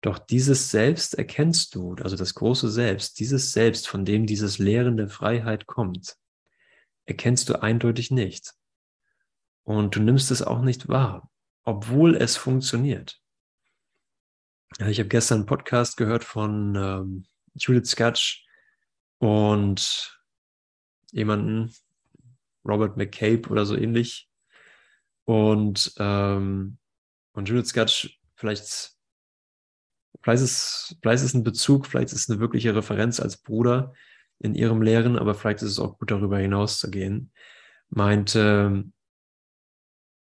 [0.04, 4.98] Doch dieses Selbst erkennst du, also das große Selbst, dieses Selbst, von dem dieses Lehren
[4.98, 6.18] der Freiheit kommt,
[7.06, 8.52] erkennst du eindeutig nicht.
[9.62, 11.30] Und du nimmst es auch nicht wahr,
[11.62, 13.18] obwohl es funktioniert.
[14.86, 18.46] Ich habe gestern einen Podcast gehört von ähm, Judith Skutch
[19.16, 20.20] und
[21.12, 21.74] jemanden,
[22.62, 24.28] Robert McCabe oder so ähnlich.
[25.24, 26.76] Und, ähm,
[27.32, 28.94] und Judith Skutch, vielleicht,
[30.24, 33.92] vielleicht, ist, vielleicht ist ein Bezug, vielleicht ist eine wirkliche Referenz als Bruder
[34.38, 37.30] in ihrem Lehren, aber vielleicht ist es auch gut, darüber hinaus zu gehen,
[37.90, 38.84] meinte,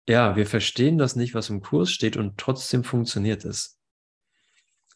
[0.08, 3.78] ja, wir verstehen das nicht, was im Kurs steht und trotzdem funktioniert es.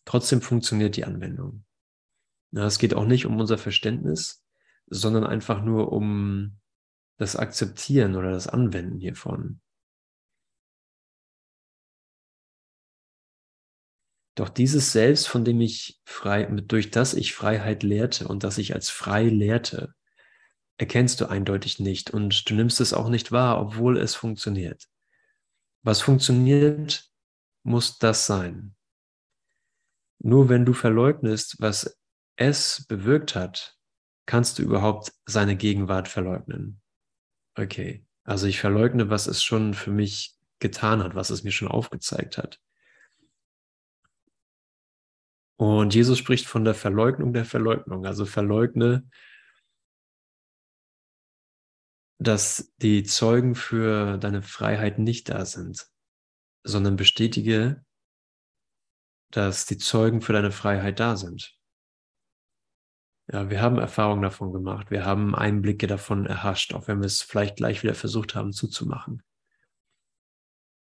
[0.05, 1.65] Trotzdem funktioniert die Anwendung.
[2.53, 4.45] Ja, es geht auch nicht um unser Verständnis,
[4.87, 6.59] sondern einfach nur um
[7.19, 9.61] das Akzeptieren oder das Anwenden hiervon.
[14.35, 18.75] Doch dieses Selbst, von dem ich frei, durch das ich Freiheit lehrte und das ich
[18.75, 19.95] als frei lehrte,
[20.79, 24.89] erkennst du eindeutig nicht und du nimmst es auch nicht wahr, obwohl es funktioniert.
[25.83, 27.11] Was funktioniert,
[27.63, 28.75] muss das sein.
[30.19, 31.99] Nur wenn du verleugnest, was
[32.37, 33.77] es bewirkt hat,
[34.27, 36.81] kannst du überhaupt seine Gegenwart verleugnen.
[37.55, 41.69] Okay, also ich verleugne, was es schon für mich getan hat, was es mir schon
[41.69, 42.61] aufgezeigt hat.
[45.63, 48.05] Und Jesus spricht von der Verleugnung der Verleugnung.
[48.05, 49.09] Also verleugne,
[52.19, 55.87] dass die Zeugen für deine Freiheit nicht da sind,
[56.65, 57.85] sondern bestätige,
[59.31, 61.57] dass die Zeugen für deine Freiheit da sind.
[63.31, 64.91] Ja, wir haben Erfahrungen davon gemacht.
[64.91, 69.23] Wir haben Einblicke davon erhascht, auch wenn wir es vielleicht gleich wieder versucht haben zuzumachen.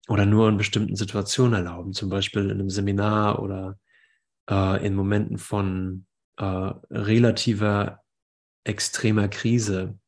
[0.08, 3.78] Oder nur in bestimmten Situationen erlauben, zum Beispiel in einem Seminar oder
[4.50, 8.02] äh, in Momenten von äh, relativer
[8.64, 9.98] extremer Krise,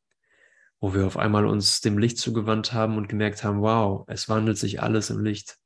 [0.80, 4.58] wo wir auf einmal uns dem Licht zugewandt haben und gemerkt haben, wow, es wandelt
[4.58, 5.58] sich alles im Licht.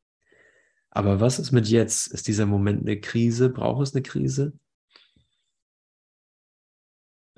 [0.91, 2.09] Aber was ist mit jetzt?
[2.09, 3.51] Ist dieser Moment eine Krise?
[3.51, 4.59] Braucht es eine Krise?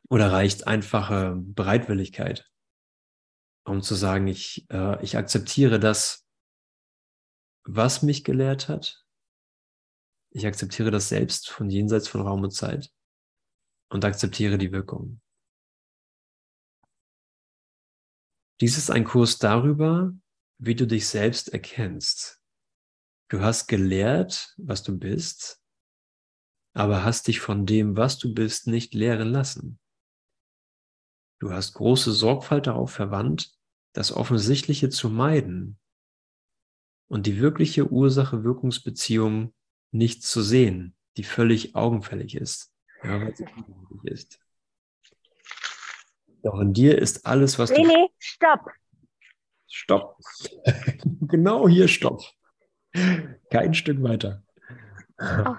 [0.09, 2.51] Oder reicht einfache Bereitwilligkeit,
[3.64, 6.27] um zu sagen, ich, äh, ich akzeptiere das,
[7.64, 9.05] was mich gelehrt hat.
[10.33, 12.93] Ich akzeptiere das selbst von jenseits von Raum und Zeit
[13.90, 15.21] und akzeptiere die Wirkung.
[18.61, 20.14] Dies ist ein Kurs darüber,
[20.59, 22.40] wie du dich selbst erkennst.
[23.29, 25.62] Du hast gelehrt, was du bist,
[26.75, 29.81] aber hast dich von dem, was du bist, nicht lehren lassen.
[31.40, 33.53] Du hast große Sorgfalt darauf verwandt,
[33.95, 35.79] das Offensichtliche zu meiden
[37.09, 39.55] und die wirkliche Ursache-Wirkungsbeziehung
[39.90, 42.72] nicht zu sehen, die völlig augenfällig ist.
[43.03, 43.46] Ja, weil sie
[44.05, 44.38] ist.
[46.42, 47.88] Doch in dir ist alles, was nee, du.
[47.88, 48.70] Nee, stopp.
[49.68, 50.16] Stopp.
[51.20, 52.22] genau hier stopp.
[53.50, 54.42] Kein Stück weiter.
[55.18, 55.57] Oh.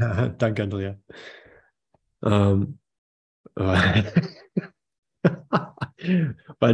[0.38, 0.98] Danke, Andrea.
[2.22, 2.78] Ähm,
[3.56, 4.04] Weil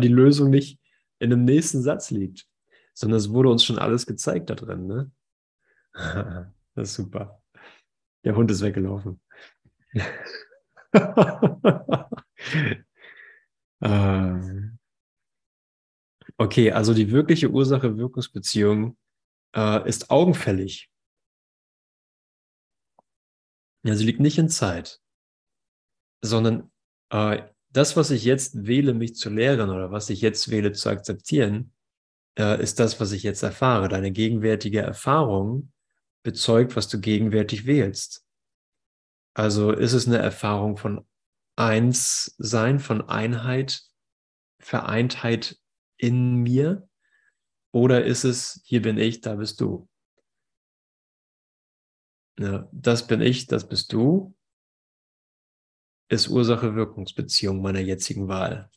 [0.01, 0.79] die Lösung nicht
[1.19, 2.47] in dem nächsten Satz liegt,
[2.95, 4.87] sondern es wurde uns schon alles gezeigt da drin.
[4.87, 5.11] Ne?
[6.77, 7.43] Das ist super.
[8.25, 9.21] Der Hund ist weggelaufen.
[13.83, 14.79] Ähm.
[16.39, 18.97] okay, also die wirkliche Ursache-Wirkungsbeziehung
[19.55, 20.91] äh, ist augenfällig.
[23.83, 25.01] Ja, sie liegt nicht in Zeit
[26.23, 26.71] sondern
[27.11, 30.89] äh, das, was ich jetzt wähle, mich zu lehren oder was ich jetzt wähle zu
[30.89, 31.73] akzeptieren,
[32.39, 33.89] äh, ist das, was ich jetzt erfahre.
[33.89, 35.73] Deine gegenwärtige Erfahrung
[36.23, 38.27] bezeugt, was du gegenwärtig wählst.
[39.35, 41.07] Also ist es eine Erfahrung von
[41.57, 43.83] Einssein, von Einheit,
[44.61, 45.59] Vereintheit
[45.97, 46.89] in mir?
[47.73, 49.89] Oder ist es, hier bin ich, da bist du?
[52.39, 54.35] Ja, das bin ich, das bist du
[56.11, 58.69] ist Ursache-Wirkungsbeziehung meiner jetzigen Wahl.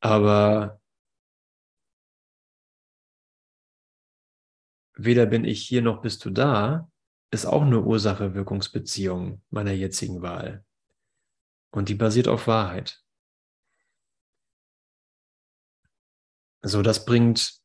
[0.00, 0.80] Aber
[4.94, 6.90] weder bin ich hier noch bist du da,
[7.30, 10.64] ist auch eine Ursache-Wirkungsbeziehung meiner jetzigen Wahl.
[11.70, 13.02] Und die basiert auf Wahrheit.
[16.62, 17.60] So, das bringt,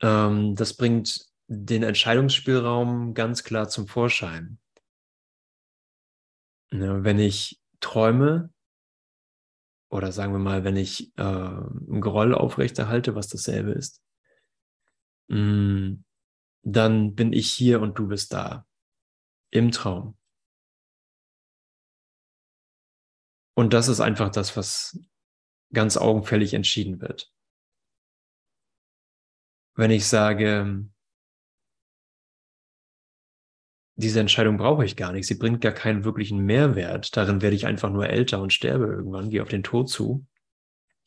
[0.00, 4.58] ähm, das bringt den Entscheidungsspielraum ganz klar zum Vorschein.
[6.70, 8.50] Ne, wenn ich träume,
[9.90, 14.00] oder sagen wir mal, wenn ich äh, einen Groll aufrechterhalte, was dasselbe ist,
[15.28, 15.98] mh,
[16.62, 18.66] dann bin ich hier und du bist da.
[19.50, 20.16] Im Traum.
[23.54, 24.98] Und das ist einfach das, was
[25.72, 27.30] ganz augenfällig entschieden wird.
[29.74, 30.86] Wenn ich sage,
[33.96, 37.66] diese Entscheidung brauche ich gar nicht, sie bringt gar keinen wirklichen Mehrwert, darin werde ich
[37.66, 40.26] einfach nur älter und sterbe irgendwann, gehe auf den Tod zu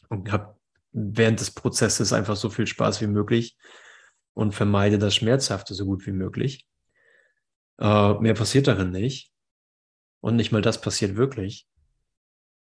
[0.10, 0.60] und habe
[0.92, 3.58] während des Prozesses einfach so viel Spaß wie möglich
[4.36, 6.68] und vermeide das Schmerzhafte so gut wie möglich.
[7.80, 9.32] Äh, mehr passiert darin nicht.
[10.22, 11.68] Und nicht mal das passiert wirklich.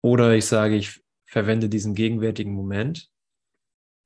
[0.01, 3.11] Oder ich sage, ich verwende diesen gegenwärtigen Moment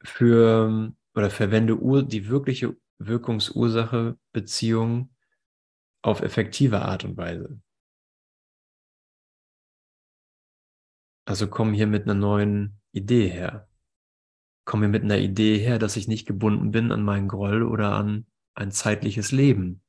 [0.02, 1.76] für oder verwende
[2.06, 5.14] die wirkliche Wirkungsursache Beziehung
[6.02, 7.60] auf effektive Art und Weise.
[11.26, 13.67] Also komm hier mit einer neuen Idee her.
[14.68, 17.94] Komm hier mit einer Idee her, dass ich nicht gebunden bin an meinen Groll oder
[17.94, 19.82] an ein zeitliches Leben.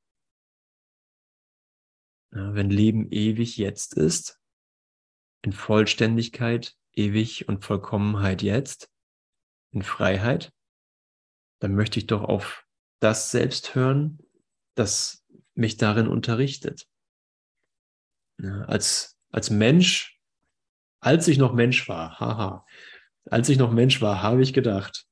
[2.31, 4.39] Ja, wenn Leben ewig jetzt ist,
[5.41, 8.89] in Vollständigkeit, ewig und Vollkommenheit jetzt,
[9.71, 10.53] in Freiheit,
[11.59, 12.65] dann möchte ich doch auf
[13.01, 14.19] das selbst hören,
[14.75, 16.87] das mich darin unterrichtet.
[18.37, 20.21] Ja, als, als Mensch,
[21.01, 22.65] als ich noch Mensch war, haha,
[23.29, 25.05] als ich noch Mensch war, habe ich gedacht,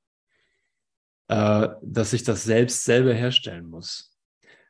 [1.28, 4.18] äh, dass ich das selbst selber herstellen muss.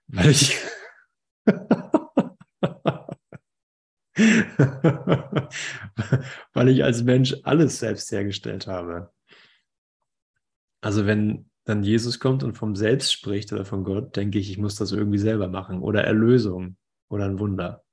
[0.08, 0.58] Weil ich,
[6.54, 9.12] weil ich als Mensch alles selbst hergestellt habe.
[10.82, 14.58] Also wenn dann Jesus kommt und vom Selbst spricht oder von Gott, denke ich, ich
[14.58, 16.78] muss das irgendwie selber machen oder Erlösung
[17.10, 17.84] oder ein Wunder.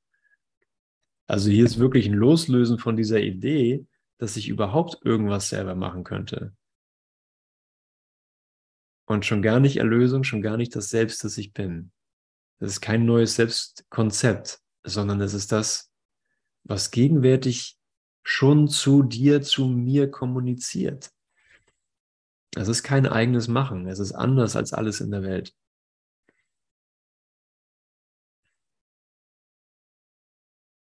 [1.26, 3.84] Also hier ist wirklich ein Loslösen von dieser Idee,
[4.18, 6.54] dass ich überhaupt irgendwas selber machen könnte.
[9.06, 11.92] Und schon gar nicht Erlösung, schon gar nicht das Selbst, das ich bin.
[12.58, 15.90] Das ist kein neues Selbstkonzept, sondern es ist das,
[16.62, 17.78] was gegenwärtig
[18.22, 21.10] schon zu dir, zu mir kommuniziert.
[22.56, 25.54] Es ist kein eigenes Machen, es ist anders als alles in der Welt.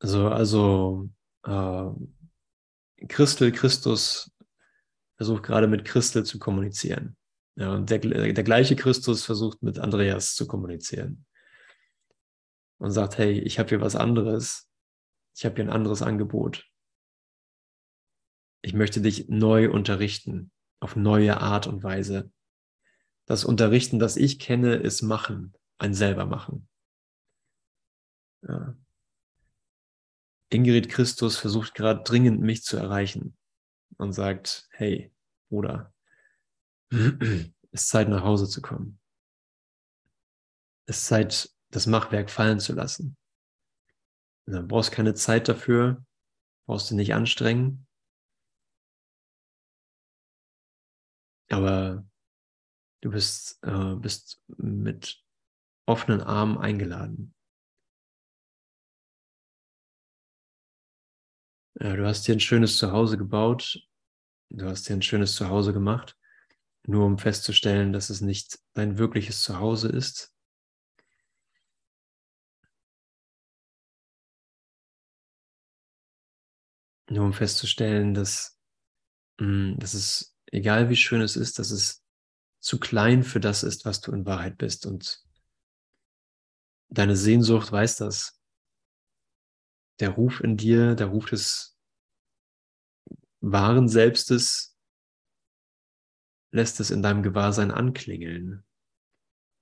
[0.01, 1.11] So, also
[1.45, 1.91] äh,
[3.07, 4.33] Christel, Christus
[5.17, 7.17] versucht gerade mit Christel zu kommunizieren.
[7.57, 11.27] Ja, und der, der gleiche Christus versucht mit Andreas zu kommunizieren.
[12.79, 14.71] Und sagt, hey, ich habe hier was anderes,
[15.37, 16.67] ich habe hier ein anderes Angebot.
[18.63, 22.31] Ich möchte dich neu unterrichten, auf neue Art und Weise.
[23.27, 26.69] Das Unterrichten, das ich kenne, ist Machen, ein selber machen.
[28.43, 28.77] Ja.
[30.51, 33.37] Ingrid Christus versucht gerade dringend, mich zu erreichen
[33.99, 35.13] und sagt, hey,
[35.51, 35.93] Bruder,
[36.91, 38.99] es ist Zeit, nach Hause zu kommen.
[40.87, 43.17] Es ist Zeit, das Machwerk fallen zu lassen.
[44.47, 46.03] Du brauchst keine Zeit dafür,
[46.67, 47.87] brauchst du nicht anstrengen.
[51.51, 52.07] Aber
[53.03, 55.23] du bist, äh, bist mit
[55.87, 57.35] offenen Armen eingeladen.
[61.79, 63.81] Du hast dir ein schönes Zuhause gebaut,
[64.51, 66.17] du hast dir ein schönes Zuhause gemacht,
[66.87, 70.33] nur um festzustellen, dass es nicht dein wirkliches Zuhause ist,
[77.11, 78.59] Nur um festzustellen, dass,
[79.41, 82.03] mm, dass es, egal wie schön es ist, dass es
[82.61, 84.85] zu klein für das ist, was du in Wahrheit bist.
[84.85, 85.25] Und
[86.91, 88.38] deine Sehnsucht weiß das.
[90.01, 91.77] Der Ruf in dir, der Ruf des
[93.41, 94.77] wahren Selbstes
[96.51, 98.65] lässt es in deinem Gewahrsein anklingeln.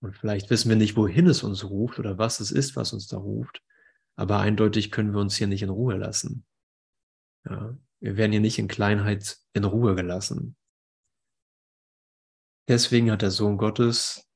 [0.00, 3.06] Und vielleicht wissen wir nicht, wohin es uns ruft oder was es ist, was uns
[3.06, 3.62] da ruft.
[4.14, 6.46] Aber eindeutig können wir uns hier nicht in Ruhe lassen.
[7.44, 10.56] Ja, wir werden hier nicht in Kleinheit in Ruhe gelassen.
[12.68, 14.28] Deswegen hat der Sohn Gottes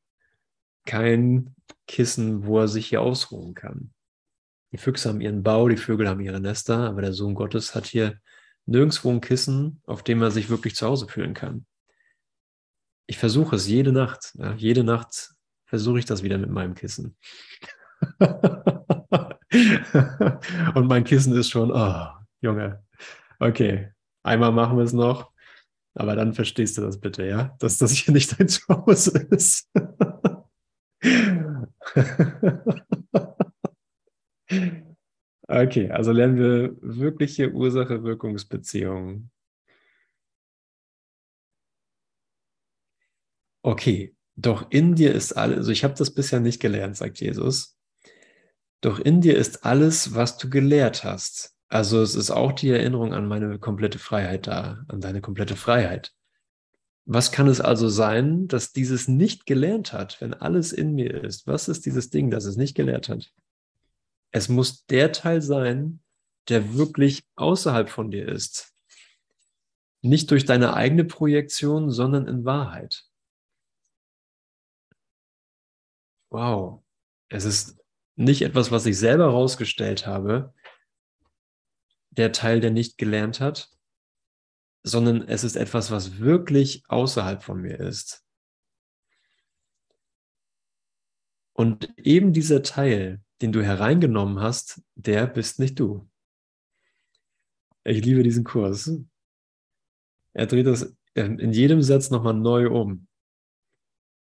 [0.87, 1.55] kein
[1.87, 3.93] Kissen, wo er sich hier ausruhen kann.
[4.73, 7.87] Die Füchse haben ihren Bau, die Vögel haben ihre Nester, aber der Sohn Gottes hat
[7.87, 8.19] hier
[8.67, 11.67] nirgendwo ein Kissen, auf dem er sich wirklich zu Hause fühlen kann.
[13.07, 14.33] Ich versuche es jede Nacht.
[14.35, 17.17] Ja, jede Nacht versuche ich das wieder mit meinem Kissen.
[20.75, 22.07] Und mein Kissen ist schon, oh,
[22.41, 22.85] Junge,
[23.43, 23.91] Okay,
[24.23, 25.33] einmal machen wir es noch.
[25.95, 27.57] Aber dann verstehst du das bitte, ja?
[27.59, 29.71] Dass das hier nicht dein Zuhause ist.
[35.49, 39.31] okay, also lernen wir wirkliche Ursache-Wirkungsbeziehungen.
[43.63, 47.77] Okay, doch in dir ist alles, also ich habe das bisher nicht gelernt, sagt Jesus.
[48.81, 51.55] Doch in dir ist alles, was du gelehrt hast.
[51.69, 56.13] Also es ist auch die Erinnerung an meine komplette Freiheit da, an deine komplette Freiheit.
[57.05, 61.47] Was kann es also sein, dass dieses nicht gelernt hat, wenn alles in mir ist?
[61.47, 63.33] Was ist dieses Ding, das es nicht gelernt hat?
[64.33, 66.03] Es muss der Teil sein,
[66.49, 68.75] der wirklich außerhalb von dir ist.
[70.03, 73.05] Nicht durch deine eigene Projektion, sondern in Wahrheit.
[76.31, 76.83] Wow.
[77.29, 77.79] Es ist
[78.17, 80.55] nicht etwas, was ich selber herausgestellt habe,
[82.11, 83.71] der Teil, der nicht gelernt hat,
[84.83, 88.25] sondern es ist etwas, was wirklich außerhalb von mir ist.
[91.53, 96.09] Und eben dieser Teil, den du hereingenommen hast, der bist nicht du.
[97.85, 98.91] Ich liebe diesen Kurs.
[100.33, 103.07] Er dreht das in jedem Satz nochmal neu um.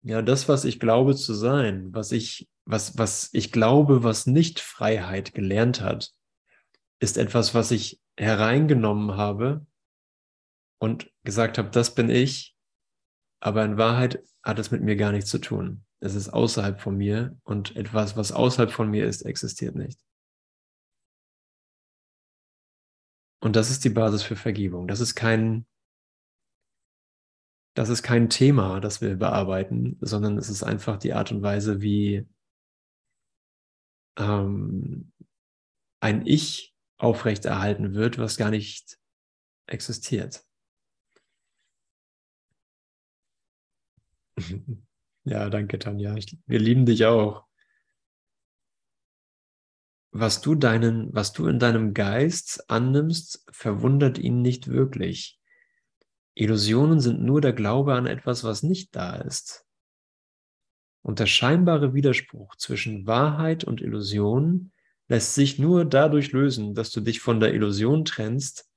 [0.01, 4.59] Ja, das, was ich glaube zu sein, was ich, was, was ich glaube, was nicht
[4.59, 6.11] Freiheit gelernt hat,
[6.99, 9.65] ist etwas, was ich hereingenommen habe
[10.79, 12.55] und gesagt habe, das bin ich,
[13.39, 15.85] aber in Wahrheit hat es mit mir gar nichts zu tun.
[16.03, 20.01] Es ist außerhalb von mir und etwas, was außerhalb von mir ist, existiert nicht.
[23.39, 24.89] Und das ist die Basis für Vergebung.
[24.89, 25.65] Das ist kein,
[27.73, 31.81] das ist kein Thema, das wir bearbeiten, sondern es ist einfach die Art und Weise,
[31.81, 32.27] wie
[34.17, 35.13] ähm,
[36.01, 38.99] ein Ich aufrechterhalten wird, was gar nicht
[39.67, 40.45] existiert.
[45.25, 46.15] Ja, danke, Tanja.
[46.15, 47.45] Ich, wir lieben dich auch.
[50.11, 55.39] Was du, deinen, was du in deinem Geist annimmst, verwundert ihn nicht wirklich.
[56.35, 59.65] Illusionen sind nur der Glaube an etwas, was nicht da ist.
[61.01, 64.71] Und der scheinbare Widerspruch zwischen Wahrheit und Illusion
[65.07, 68.69] lässt sich nur dadurch lösen, dass du dich von der Illusion trennst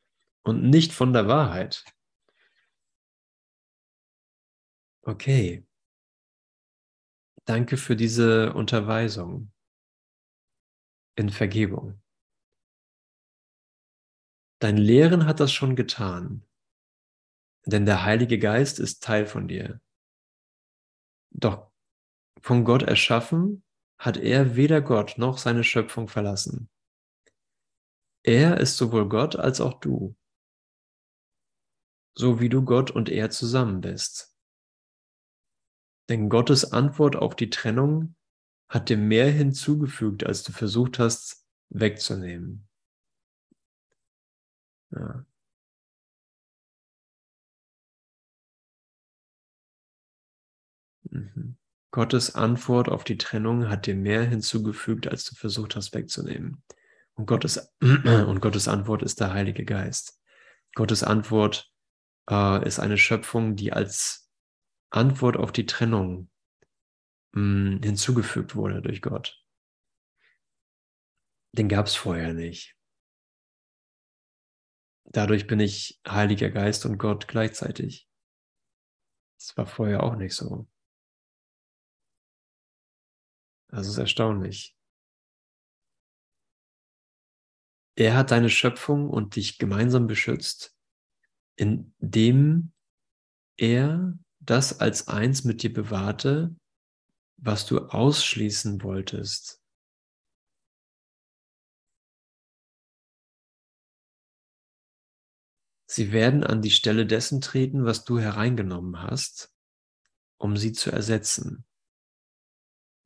[0.42, 1.84] und nicht von der Wahrheit.
[5.02, 5.64] Okay.
[7.46, 9.52] Danke für diese Unterweisung
[11.16, 12.02] in Vergebung.
[14.58, 16.44] Dein Lehren hat das schon getan,
[17.64, 19.80] denn der Heilige Geist ist Teil von dir.
[21.30, 21.70] Doch
[22.40, 23.62] von Gott erschaffen
[23.98, 26.68] hat er weder Gott noch seine Schöpfung verlassen.
[28.24, 30.16] Er ist sowohl Gott als auch du,
[32.16, 34.35] so wie du Gott und er zusammen bist.
[36.08, 38.14] Denn Gottes Antwort auf die Trennung
[38.68, 42.68] hat dir mehr hinzugefügt, als du versucht hast wegzunehmen.
[44.90, 45.24] Ja.
[51.10, 51.56] Mhm.
[51.90, 56.62] Gottes Antwort auf die Trennung hat dir mehr hinzugefügt, als du versucht hast wegzunehmen.
[57.14, 60.20] Und Gottes, und Gottes Antwort ist der Heilige Geist.
[60.74, 61.72] Gottes Antwort
[62.30, 64.25] äh, ist eine Schöpfung, die als
[64.96, 66.30] Antwort auf die Trennung
[67.32, 69.44] mh, hm, hinzugefügt wurde durch Gott.
[71.52, 72.76] Den gab es vorher nicht.
[75.04, 78.08] Dadurch bin ich Heiliger Geist und Gott gleichzeitig.
[79.38, 80.66] Das war vorher auch nicht so.
[83.68, 84.76] Das ist erstaunlich.
[87.96, 90.76] Er hat deine Schöpfung und dich gemeinsam beschützt,
[91.56, 92.72] indem
[93.56, 96.54] er das als eins mit dir bewahrte,
[97.36, 99.60] was du ausschließen wolltest.
[105.88, 109.54] Sie werden an die Stelle dessen treten, was du hereingenommen hast,
[110.36, 111.64] um sie zu ersetzen.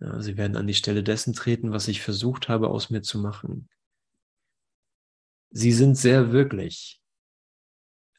[0.00, 3.18] Ja, sie werden an die Stelle dessen treten, was ich versucht habe, aus mir zu
[3.18, 3.68] machen.
[5.50, 7.02] Sie sind sehr wirklich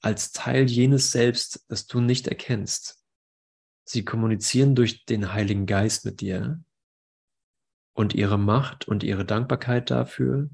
[0.02, 3.01] als Teil jenes Selbst, das du nicht erkennst.
[3.84, 6.64] Sie kommunizieren durch den Heiligen Geist mit dir
[7.94, 10.50] und ihre Macht und ihre Dankbarkeit dafür,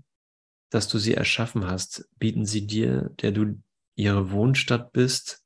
[0.70, 3.62] dass du sie erschaffen hast, bieten sie dir, der du
[3.96, 5.44] ihre Wohnstatt bist,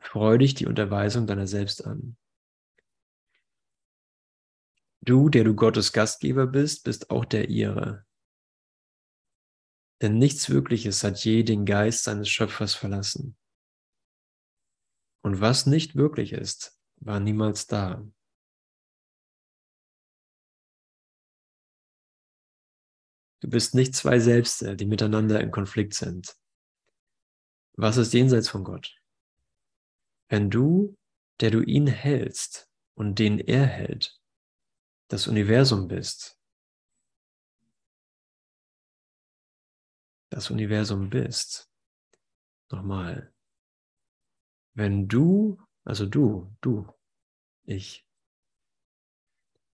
[0.00, 2.16] freudig die Unterweisung deiner selbst an.
[5.00, 8.06] Du, der du Gottes Gastgeber bist, bist auch der ihre.
[10.00, 13.36] Denn nichts Wirkliches hat je den Geist seines Schöpfers verlassen.
[15.24, 18.06] Und was nicht wirklich ist, war niemals da.
[23.40, 26.36] Du bist nicht zwei Selbste, die miteinander in Konflikt sind.
[27.76, 29.00] Was ist jenseits von Gott?
[30.28, 30.94] Wenn du,
[31.40, 34.20] der du ihn hältst und den er hält,
[35.08, 36.38] das Universum bist,
[40.30, 41.70] das Universum bist,
[42.70, 43.33] nochmal,
[44.74, 46.86] wenn du, also du, du,
[47.64, 48.06] ich,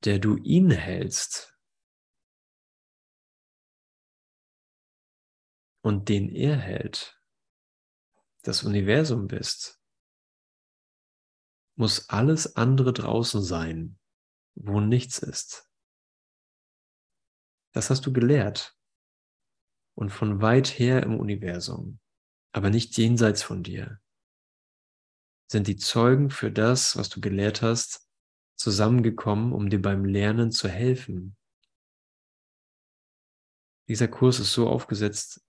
[0.04, 1.58] der du ihn hältst
[5.82, 7.22] und den er hält,
[8.44, 9.80] das Universum bist,
[11.76, 14.00] muss alles andere draußen sein,
[14.56, 15.70] wo nichts ist.
[17.74, 18.76] Das hast du gelehrt
[19.96, 22.00] und von weit her im Universum,
[22.52, 24.02] aber nicht jenseits von dir
[25.48, 28.08] sind die Zeugen für das, was du gelehrt hast,
[28.58, 31.36] zusammengekommen, um dir beim Lernen zu helfen.
[33.88, 35.42] Dieser Kurs ist so aufgesetzt,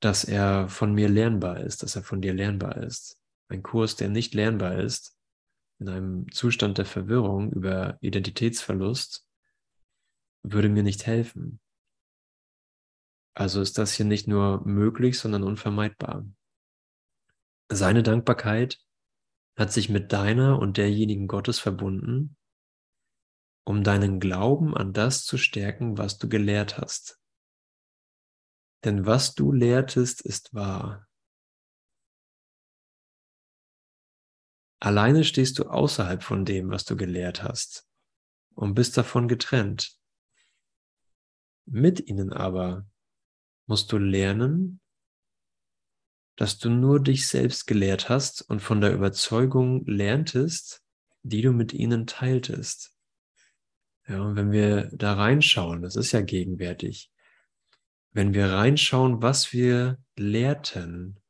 [0.00, 3.18] dass er von mir lernbar ist, dass er von dir lernbar ist.
[3.48, 5.16] Ein Kurs, der nicht lernbar ist,
[5.78, 9.26] in einem Zustand der Verwirrung über Identitätsverlust,
[10.42, 11.60] würde mir nicht helfen.
[13.34, 16.24] Also ist das hier nicht nur möglich, sondern unvermeidbar.
[17.68, 18.85] Seine Dankbarkeit
[19.56, 22.36] hat sich mit deiner und derjenigen Gottes verbunden,
[23.64, 27.20] um deinen Glauben an das zu stärken, was du gelehrt hast.
[28.84, 31.08] Denn was du lehrtest, ist wahr.
[34.78, 37.88] Alleine stehst du außerhalb von dem, was du gelehrt hast
[38.54, 39.98] und bist davon getrennt.
[41.64, 42.86] Mit ihnen aber
[43.66, 44.80] musst du lernen,
[46.36, 50.82] dass du nur dich selbst gelehrt hast und von der Überzeugung lerntest,
[51.22, 52.94] die du mit ihnen teiltest.
[54.06, 57.10] Ja, und wenn wir da reinschauen, das ist ja gegenwärtig,
[58.12, 61.20] wenn wir reinschauen, was wir lehrten,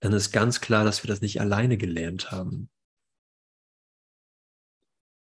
[0.00, 2.70] dann ist ganz klar, dass wir das nicht alleine gelernt haben.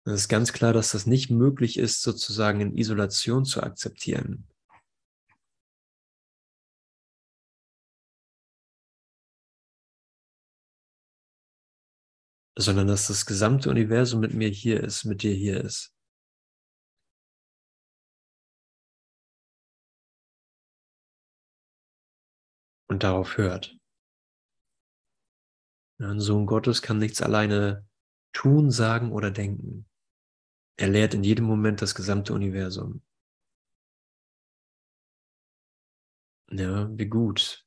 [0.04, 4.46] Es ist ganz klar, dass das nicht möglich ist, sozusagen in Isolation zu akzeptieren.
[12.64, 15.94] Sondern dass das gesamte Universum mit mir hier ist, mit dir hier ist.
[22.88, 23.76] Und darauf hört.
[25.98, 27.86] Ein Sohn Gottes kann nichts alleine
[28.32, 29.86] tun, sagen oder denken.
[30.76, 33.02] Er lehrt in jedem Moment das gesamte Universum.
[36.50, 37.63] Ja, wie gut,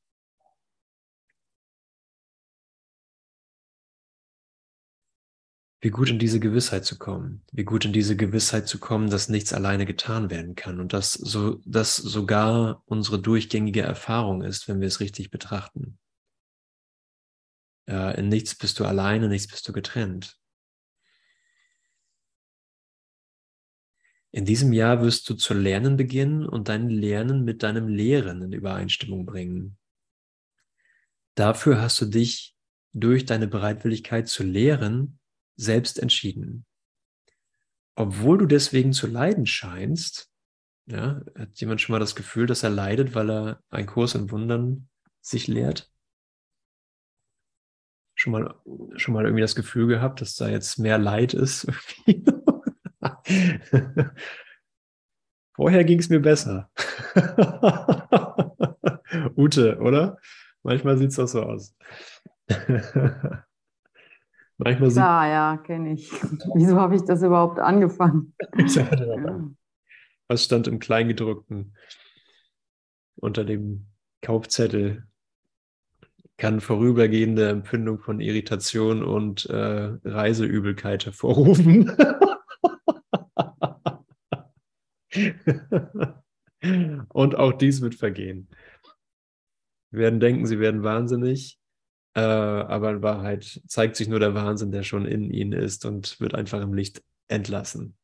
[5.80, 9.30] Wie gut in diese Gewissheit zu kommen, wie gut in diese Gewissheit zu kommen, dass
[9.30, 14.80] nichts alleine getan werden kann und dass so, dass sogar unsere durchgängige Erfahrung ist, wenn
[14.80, 15.99] wir es richtig betrachten.
[17.88, 20.39] Ja, in nichts bist du alleine, nichts bist du getrennt.
[24.32, 28.51] In diesem Jahr wirst du zu lernen beginnen und dein Lernen mit deinem Lehren in
[28.51, 29.78] Übereinstimmung bringen.
[31.36, 32.55] Dafür hast du dich
[32.93, 35.19] durch deine Bereitwilligkeit zu lehren
[35.58, 36.66] selbst entschieden.
[37.95, 40.32] Obwohl du deswegen zu leiden scheinst,
[40.86, 44.32] ja, hat jemand schon mal das Gefühl, dass er leidet, weil er einen Kurs in
[44.32, 44.88] Wundern
[45.20, 45.91] sich lehrt?
[48.16, 48.55] Schon mal,
[48.95, 51.68] schon mal irgendwie das Gefühl gehabt, dass da jetzt mehr Leid ist?
[55.55, 56.72] Vorher ging es mir besser.
[59.36, 60.20] Ute, oder?
[60.64, 61.76] Manchmal sieht es auch so aus.
[64.58, 66.12] Manchmal Klar, ja, kenne ich.
[66.55, 68.34] Wieso habe ich das überhaupt angefangen?
[70.28, 71.76] Was stand im Kleingedruckten
[73.16, 73.86] unter dem
[74.22, 75.05] Kaufzettel?
[76.38, 81.89] Kann vorübergehende Empfindung von Irritation und äh, Reiseübelkeit hervorrufen.
[87.10, 88.49] und auch dies wird vergehen.
[89.89, 91.58] Wir werden denken, sie werden wahnsinnig,
[92.18, 96.20] äh, aber in Wahrheit zeigt sich nur der Wahnsinn, der schon in ihnen ist und
[96.20, 97.95] wird einfach im Licht entlassen.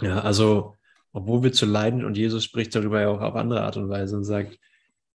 [0.00, 0.76] Ja, also,
[1.12, 4.16] obwohl wir zu leiden und Jesus spricht darüber ja auch auf andere Art und Weise
[4.16, 4.58] und sagt,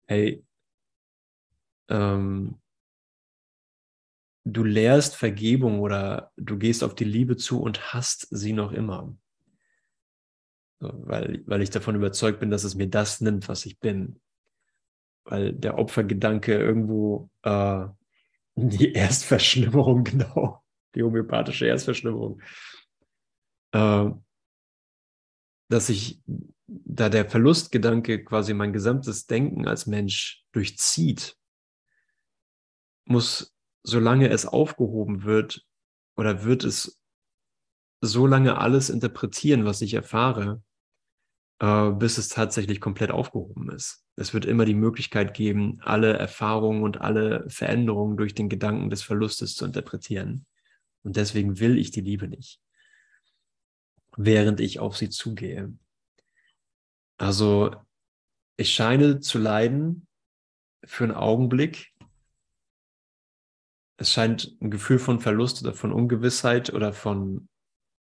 [0.09, 0.45] hey,
[1.89, 2.61] ähm,
[4.45, 9.17] du lehrst Vergebung oder du gehst auf die Liebe zu und hast sie noch immer.
[10.81, 14.21] Weil, weil ich davon überzeugt bin, dass es mir das nimmt, was ich bin
[15.31, 17.87] weil der Opfergedanke irgendwo äh,
[18.57, 20.63] Die Erstverschlimmerung, genau.
[20.95, 22.43] Die homöopathische Erstverschlimmerung.
[23.73, 24.11] Äh,
[25.69, 26.21] dass ich,
[26.67, 31.37] da der Verlustgedanke quasi mein gesamtes Denken als Mensch durchzieht,
[33.05, 33.55] muss,
[33.85, 35.65] solange es aufgehoben wird,
[36.17, 37.01] oder wird es
[38.01, 40.63] so lange alles interpretieren, was ich erfahre,
[41.61, 44.07] äh, bis es tatsächlich komplett aufgehoben ist.
[44.17, 49.03] Es wird immer die Möglichkeit geben, alle Erfahrungen und alle Veränderungen durch den Gedanken des
[49.03, 50.47] Verlustes zu interpretieren.
[51.03, 52.61] Und deswegen will ich die Liebe nicht,
[54.17, 55.75] während ich auf sie zugehe.
[57.19, 57.77] Also
[58.57, 60.07] ich scheine zu leiden
[60.85, 61.93] für einen Augenblick.
[63.99, 67.49] Es scheint ein Gefühl von Verlust oder von Ungewissheit oder von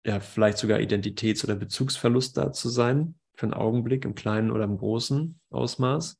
[0.05, 4.65] ja, vielleicht sogar Identitäts- oder Bezugsverlust da zu sein für einen Augenblick im kleinen oder
[4.65, 6.19] im großen Ausmaß.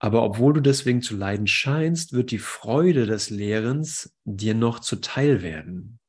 [0.00, 5.42] Aber obwohl du deswegen zu leiden scheinst, wird die Freude des Lehrens dir noch zuteil
[5.42, 6.00] werden.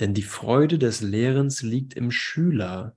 [0.00, 2.96] Denn die Freude des Lehrens liegt im Schüler,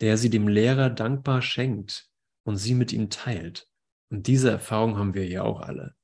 [0.00, 2.08] der sie dem Lehrer dankbar schenkt
[2.44, 3.68] und sie mit ihm teilt.
[4.10, 5.94] Und diese Erfahrung haben wir ja auch alle.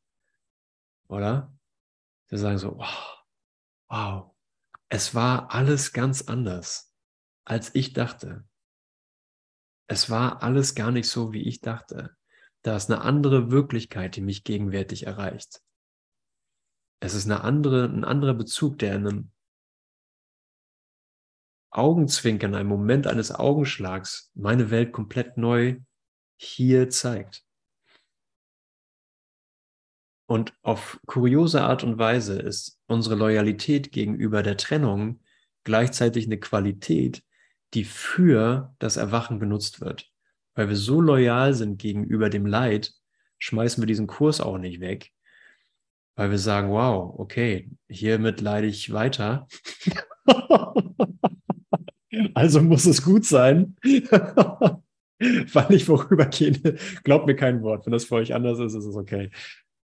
[1.07, 1.57] Oder?
[2.29, 3.25] Wir sagen so, wow,
[3.89, 4.34] wow,
[4.89, 6.95] es war alles ganz anders,
[7.45, 8.45] als ich dachte.
[9.87, 12.17] Es war alles gar nicht so, wie ich dachte.
[12.63, 15.63] Da ist eine andere Wirklichkeit, die mich gegenwärtig erreicht.
[17.01, 19.31] Es ist eine andere, ein anderer Bezug, der in einem
[21.71, 25.81] Augenzwinkern, einem Moment eines Augenschlags meine Welt komplett neu
[26.37, 27.44] hier zeigt.
[30.27, 35.21] Und auf kuriose Art und Weise ist unsere Loyalität gegenüber der Trennung
[35.65, 37.23] gleichzeitig eine Qualität,
[37.75, 40.11] die für das Erwachen genutzt wird.
[40.55, 42.93] Weil wir so loyal sind gegenüber dem Leid,
[43.39, 45.11] schmeißen wir diesen Kurs auch nicht weg.
[46.17, 49.49] Weil wir sagen, wow, okay, hiermit leide ich weiter.
[52.35, 53.75] also muss es gut sein.
[55.53, 57.87] Weil ich vorübergehe, glaubt mir kein Wort.
[57.87, 59.31] Wenn das für euch anders ist, ist es okay.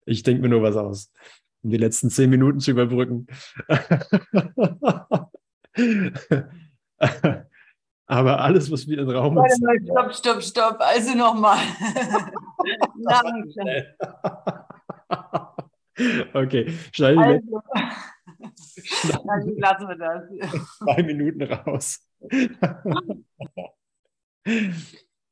[0.09, 1.13] Ich denke mir nur was aus,
[1.61, 3.27] um die letzten zehn Minuten zu überbrücken.
[8.09, 10.77] Aber alles, was wir in den Raum Warte mal, stopp, stopp, stopp.
[10.79, 11.59] Also nochmal.
[16.33, 17.61] okay, schneide also,
[19.27, 20.23] Dann lassen wir das.
[20.79, 22.03] Zwei Minuten raus.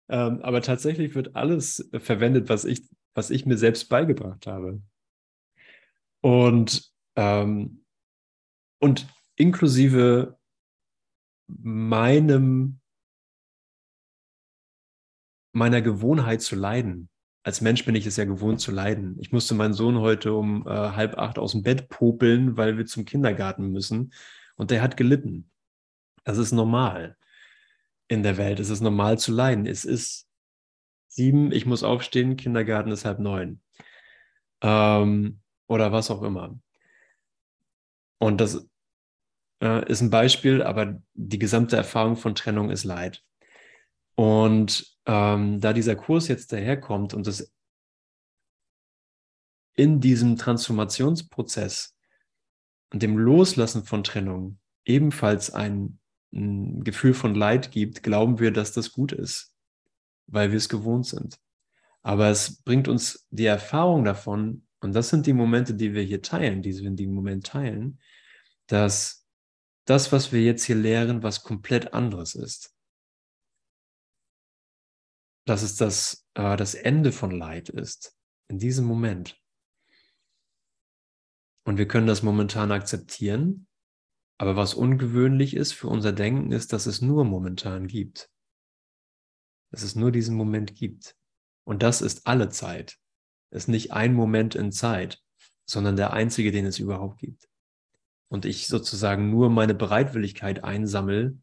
[0.09, 2.83] ähm, aber tatsächlich wird alles verwendet, was ich
[3.17, 4.79] was ich mir selbst beigebracht habe.
[6.21, 7.83] Und, ähm,
[8.79, 10.37] und inklusive
[11.47, 12.79] meinem,
[15.51, 17.09] meiner Gewohnheit zu leiden.
[17.41, 19.17] Als Mensch bin ich es ja gewohnt zu leiden.
[19.19, 22.85] Ich musste meinen Sohn heute um äh, halb acht aus dem Bett popeln, weil wir
[22.85, 24.13] zum Kindergarten müssen.
[24.57, 25.49] Und der hat gelitten.
[26.23, 27.17] Das ist normal
[28.07, 28.59] in der Welt.
[28.59, 29.65] Es ist normal zu leiden.
[29.65, 30.26] Es ist
[31.17, 33.59] sieben, ich muss aufstehen, Kindergarten ist halb neun.
[34.61, 36.57] Ähm, oder was auch immer.
[38.19, 38.69] Und das
[39.61, 43.23] äh, ist ein Beispiel, aber die gesamte Erfahrung von Trennung ist Leid.
[44.15, 47.51] Und ähm, da dieser Kurs jetzt daherkommt und es
[49.75, 51.95] in diesem Transformationsprozess
[52.91, 55.99] und dem Loslassen von Trennung ebenfalls ein,
[56.31, 59.56] ein Gefühl von Leid gibt, glauben wir, dass das gut ist
[60.27, 61.39] weil wir es gewohnt sind.
[62.03, 66.21] Aber es bringt uns die Erfahrung davon, und das sind die Momente, die wir hier
[66.21, 67.99] teilen, die wir in dem Moment teilen,
[68.67, 69.25] dass
[69.85, 72.75] das, was wir jetzt hier lehren, was komplett anderes ist.
[75.45, 78.15] Dass es das, äh, das Ende von Leid ist,
[78.49, 79.41] in diesem Moment.
[81.65, 83.67] Und wir können das momentan akzeptieren,
[84.37, 88.29] aber was ungewöhnlich ist für unser Denken, ist, dass es nur momentan gibt
[89.71, 91.15] dass es nur diesen Moment gibt.
[91.63, 92.97] Und das ist alle Zeit.
[93.49, 95.21] Es ist nicht ein Moment in Zeit,
[95.65, 97.49] sondern der einzige, den es überhaupt gibt.
[98.29, 101.37] Und ich sozusagen nur meine Bereitwilligkeit einsammel,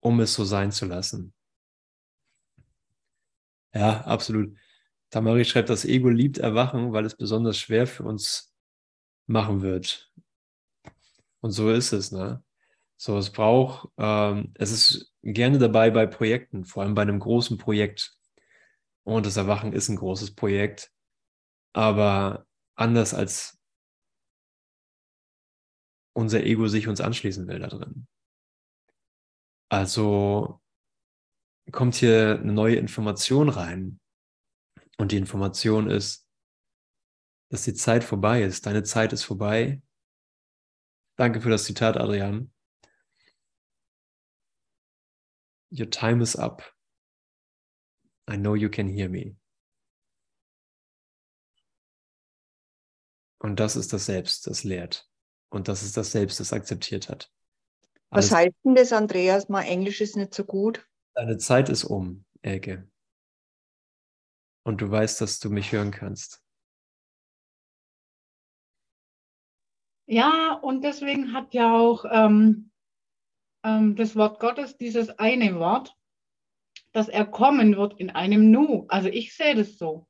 [0.00, 1.32] um es so sein zu lassen.
[3.74, 4.56] Ja, absolut.
[5.10, 8.54] Tamari schreibt, das Ego liebt Erwachen, weil es besonders schwer für uns
[9.26, 10.12] machen wird.
[11.40, 12.43] Und so ist es, ne?
[13.04, 17.58] So, es braucht, ähm, es ist gerne dabei bei Projekten, vor allem bei einem großen
[17.58, 18.16] Projekt.
[19.02, 20.90] Und das Erwachen ist ein großes Projekt,
[21.74, 22.46] aber
[22.76, 23.60] anders als
[26.14, 28.06] unser Ego sich uns anschließen will da drin.
[29.68, 30.62] Also
[31.72, 34.00] kommt hier eine neue Information rein.
[34.96, 36.26] Und die Information ist,
[37.50, 38.64] dass die Zeit vorbei ist.
[38.64, 39.82] Deine Zeit ist vorbei.
[41.16, 42.53] Danke für das Zitat, Adrian.
[45.76, 46.62] Your time is up.
[48.30, 49.36] I know you can hear me.
[53.40, 55.08] Und das ist das Selbst, das lehrt.
[55.50, 57.28] Und das ist das Selbst, das akzeptiert hat.
[58.10, 59.48] Alles Was heißt denn das, Andreas?
[59.48, 60.88] Mein Englisch ist nicht so gut.
[61.14, 62.88] Deine Zeit ist um, Elke.
[64.62, 66.40] Und du weißt, dass du mich hören kannst.
[70.06, 72.70] Ja, und deswegen hat ja auch ähm,
[73.64, 75.96] ähm, das Wort Gottes dieses eine Wort,
[76.92, 78.86] dass er kommen wird in einem Nu.
[78.88, 80.06] Also ich sehe das so.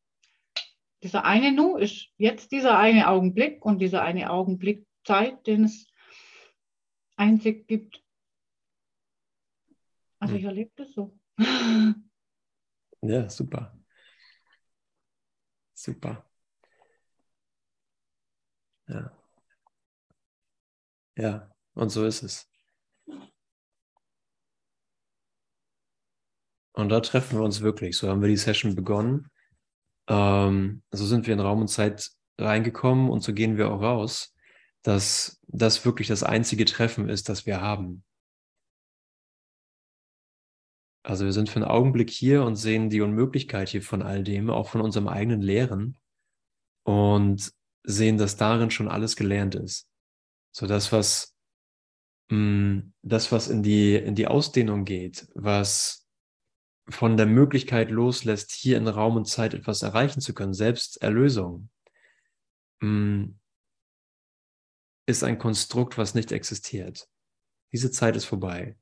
[1.02, 5.86] Dieser eine Nu ist jetzt dieser eine Augenblick und dieser eine Augenblick Zeit, den es
[7.16, 8.02] einzig gibt.
[10.18, 10.40] Also hm.
[10.40, 11.18] ich erlebe das so.
[13.06, 13.78] Ja, super.
[15.74, 16.24] Super.
[18.88, 19.12] Ja.
[21.16, 22.53] Ja, und so ist es.
[26.74, 27.96] Und da treffen wir uns wirklich.
[27.96, 29.30] So haben wir die Session begonnen.
[30.08, 34.34] Ähm, so sind wir in Raum und Zeit reingekommen und so gehen wir auch raus,
[34.82, 38.04] dass das wirklich das einzige Treffen ist, das wir haben.
[41.04, 44.50] Also wir sind für einen Augenblick hier und sehen die Unmöglichkeit hier von all dem,
[44.50, 45.96] auch von unserem eigenen Lehren
[46.82, 47.52] und
[47.84, 49.86] sehen, dass darin schon alles gelernt ist.
[50.50, 51.36] So das, was,
[52.30, 56.03] mh, mm, das, was in die, in die Ausdehnung geht, was
[56.88, 61.70] von der Möglichkeit loslässt, hier in Raum und Zeit etwas erreichen zu können, selbst Erlösung,
[62.80, 63.30] mm,
[65.06, 67.08] ist ein Konstrukt, was nicht existiert.
[67.72, 68.76] Diese Zeit ist vorbei.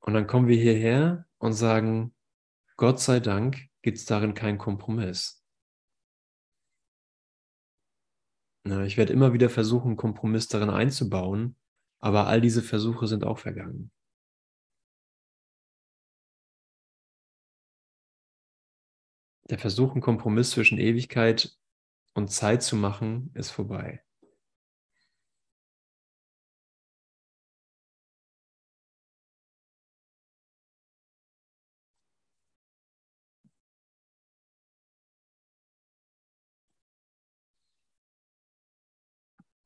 [0.00, 2.14] Und dann kommen wir hierher und sagen,
[2.76, 5.44] Gott sei Dank gibt es darin keinen Kompromiss.
[8.84, 11.56] Ich werde immer wieder versuchen, Kompromiss darin einzubauen,
[12.00, 13.90] aber all diese Versuche sind auch vergangen.
[19.50, 21.56] Der Versuch, einen Kompromiss zwischen Ewigkeit
[22.14, 24.02] und Zeit zu machen, ist vorbei.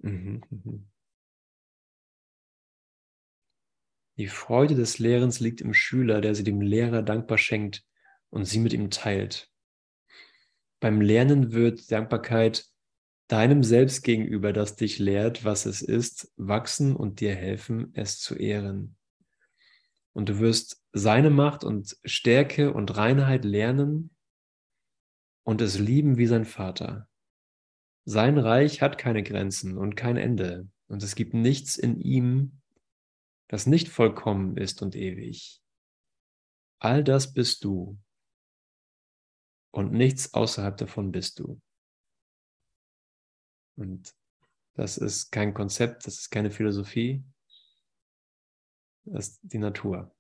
[0.03, 0.89] Mhm, mhm.
[4.19, 7.85] Die Freude des Lehrens liegt im Schüler, der sie dem Lehrer dankbar schenkt
[8.31, 9.51] und sie mit ihm teilt.
[10.81, 12.67] Beim Lernen wird Dankbarkeit
[13.29, 18.35] deinem Selbst gegenüber, das dich lehrt, was es ist, wachsen und dir helfen, es zu
[18.35, 18.97] ehren.
[20.13, 24.15] Und du wirst seine Macht und Stärke und Reinheit lernen
[25.45, 27.09] und es lieben wie sein Vater.
[28.05, 30.69] Sein Reich hat keine Grenzen und kein Ende.
[30.89, 32.61] Und es gibt nichts in ihm,
[33.49, 35.63] das nicht vollkommen ist und ewig.
[36.79, 37.99] All das bist du.
[39.71, 41.61] Und nichts außerhalb davon bist du.
[43.77, 44.15] Und
[44.75, 47.25] das ist kein Konzept, das ist keine Philosophie.
[49.05, 50.15] Das ist die Natur.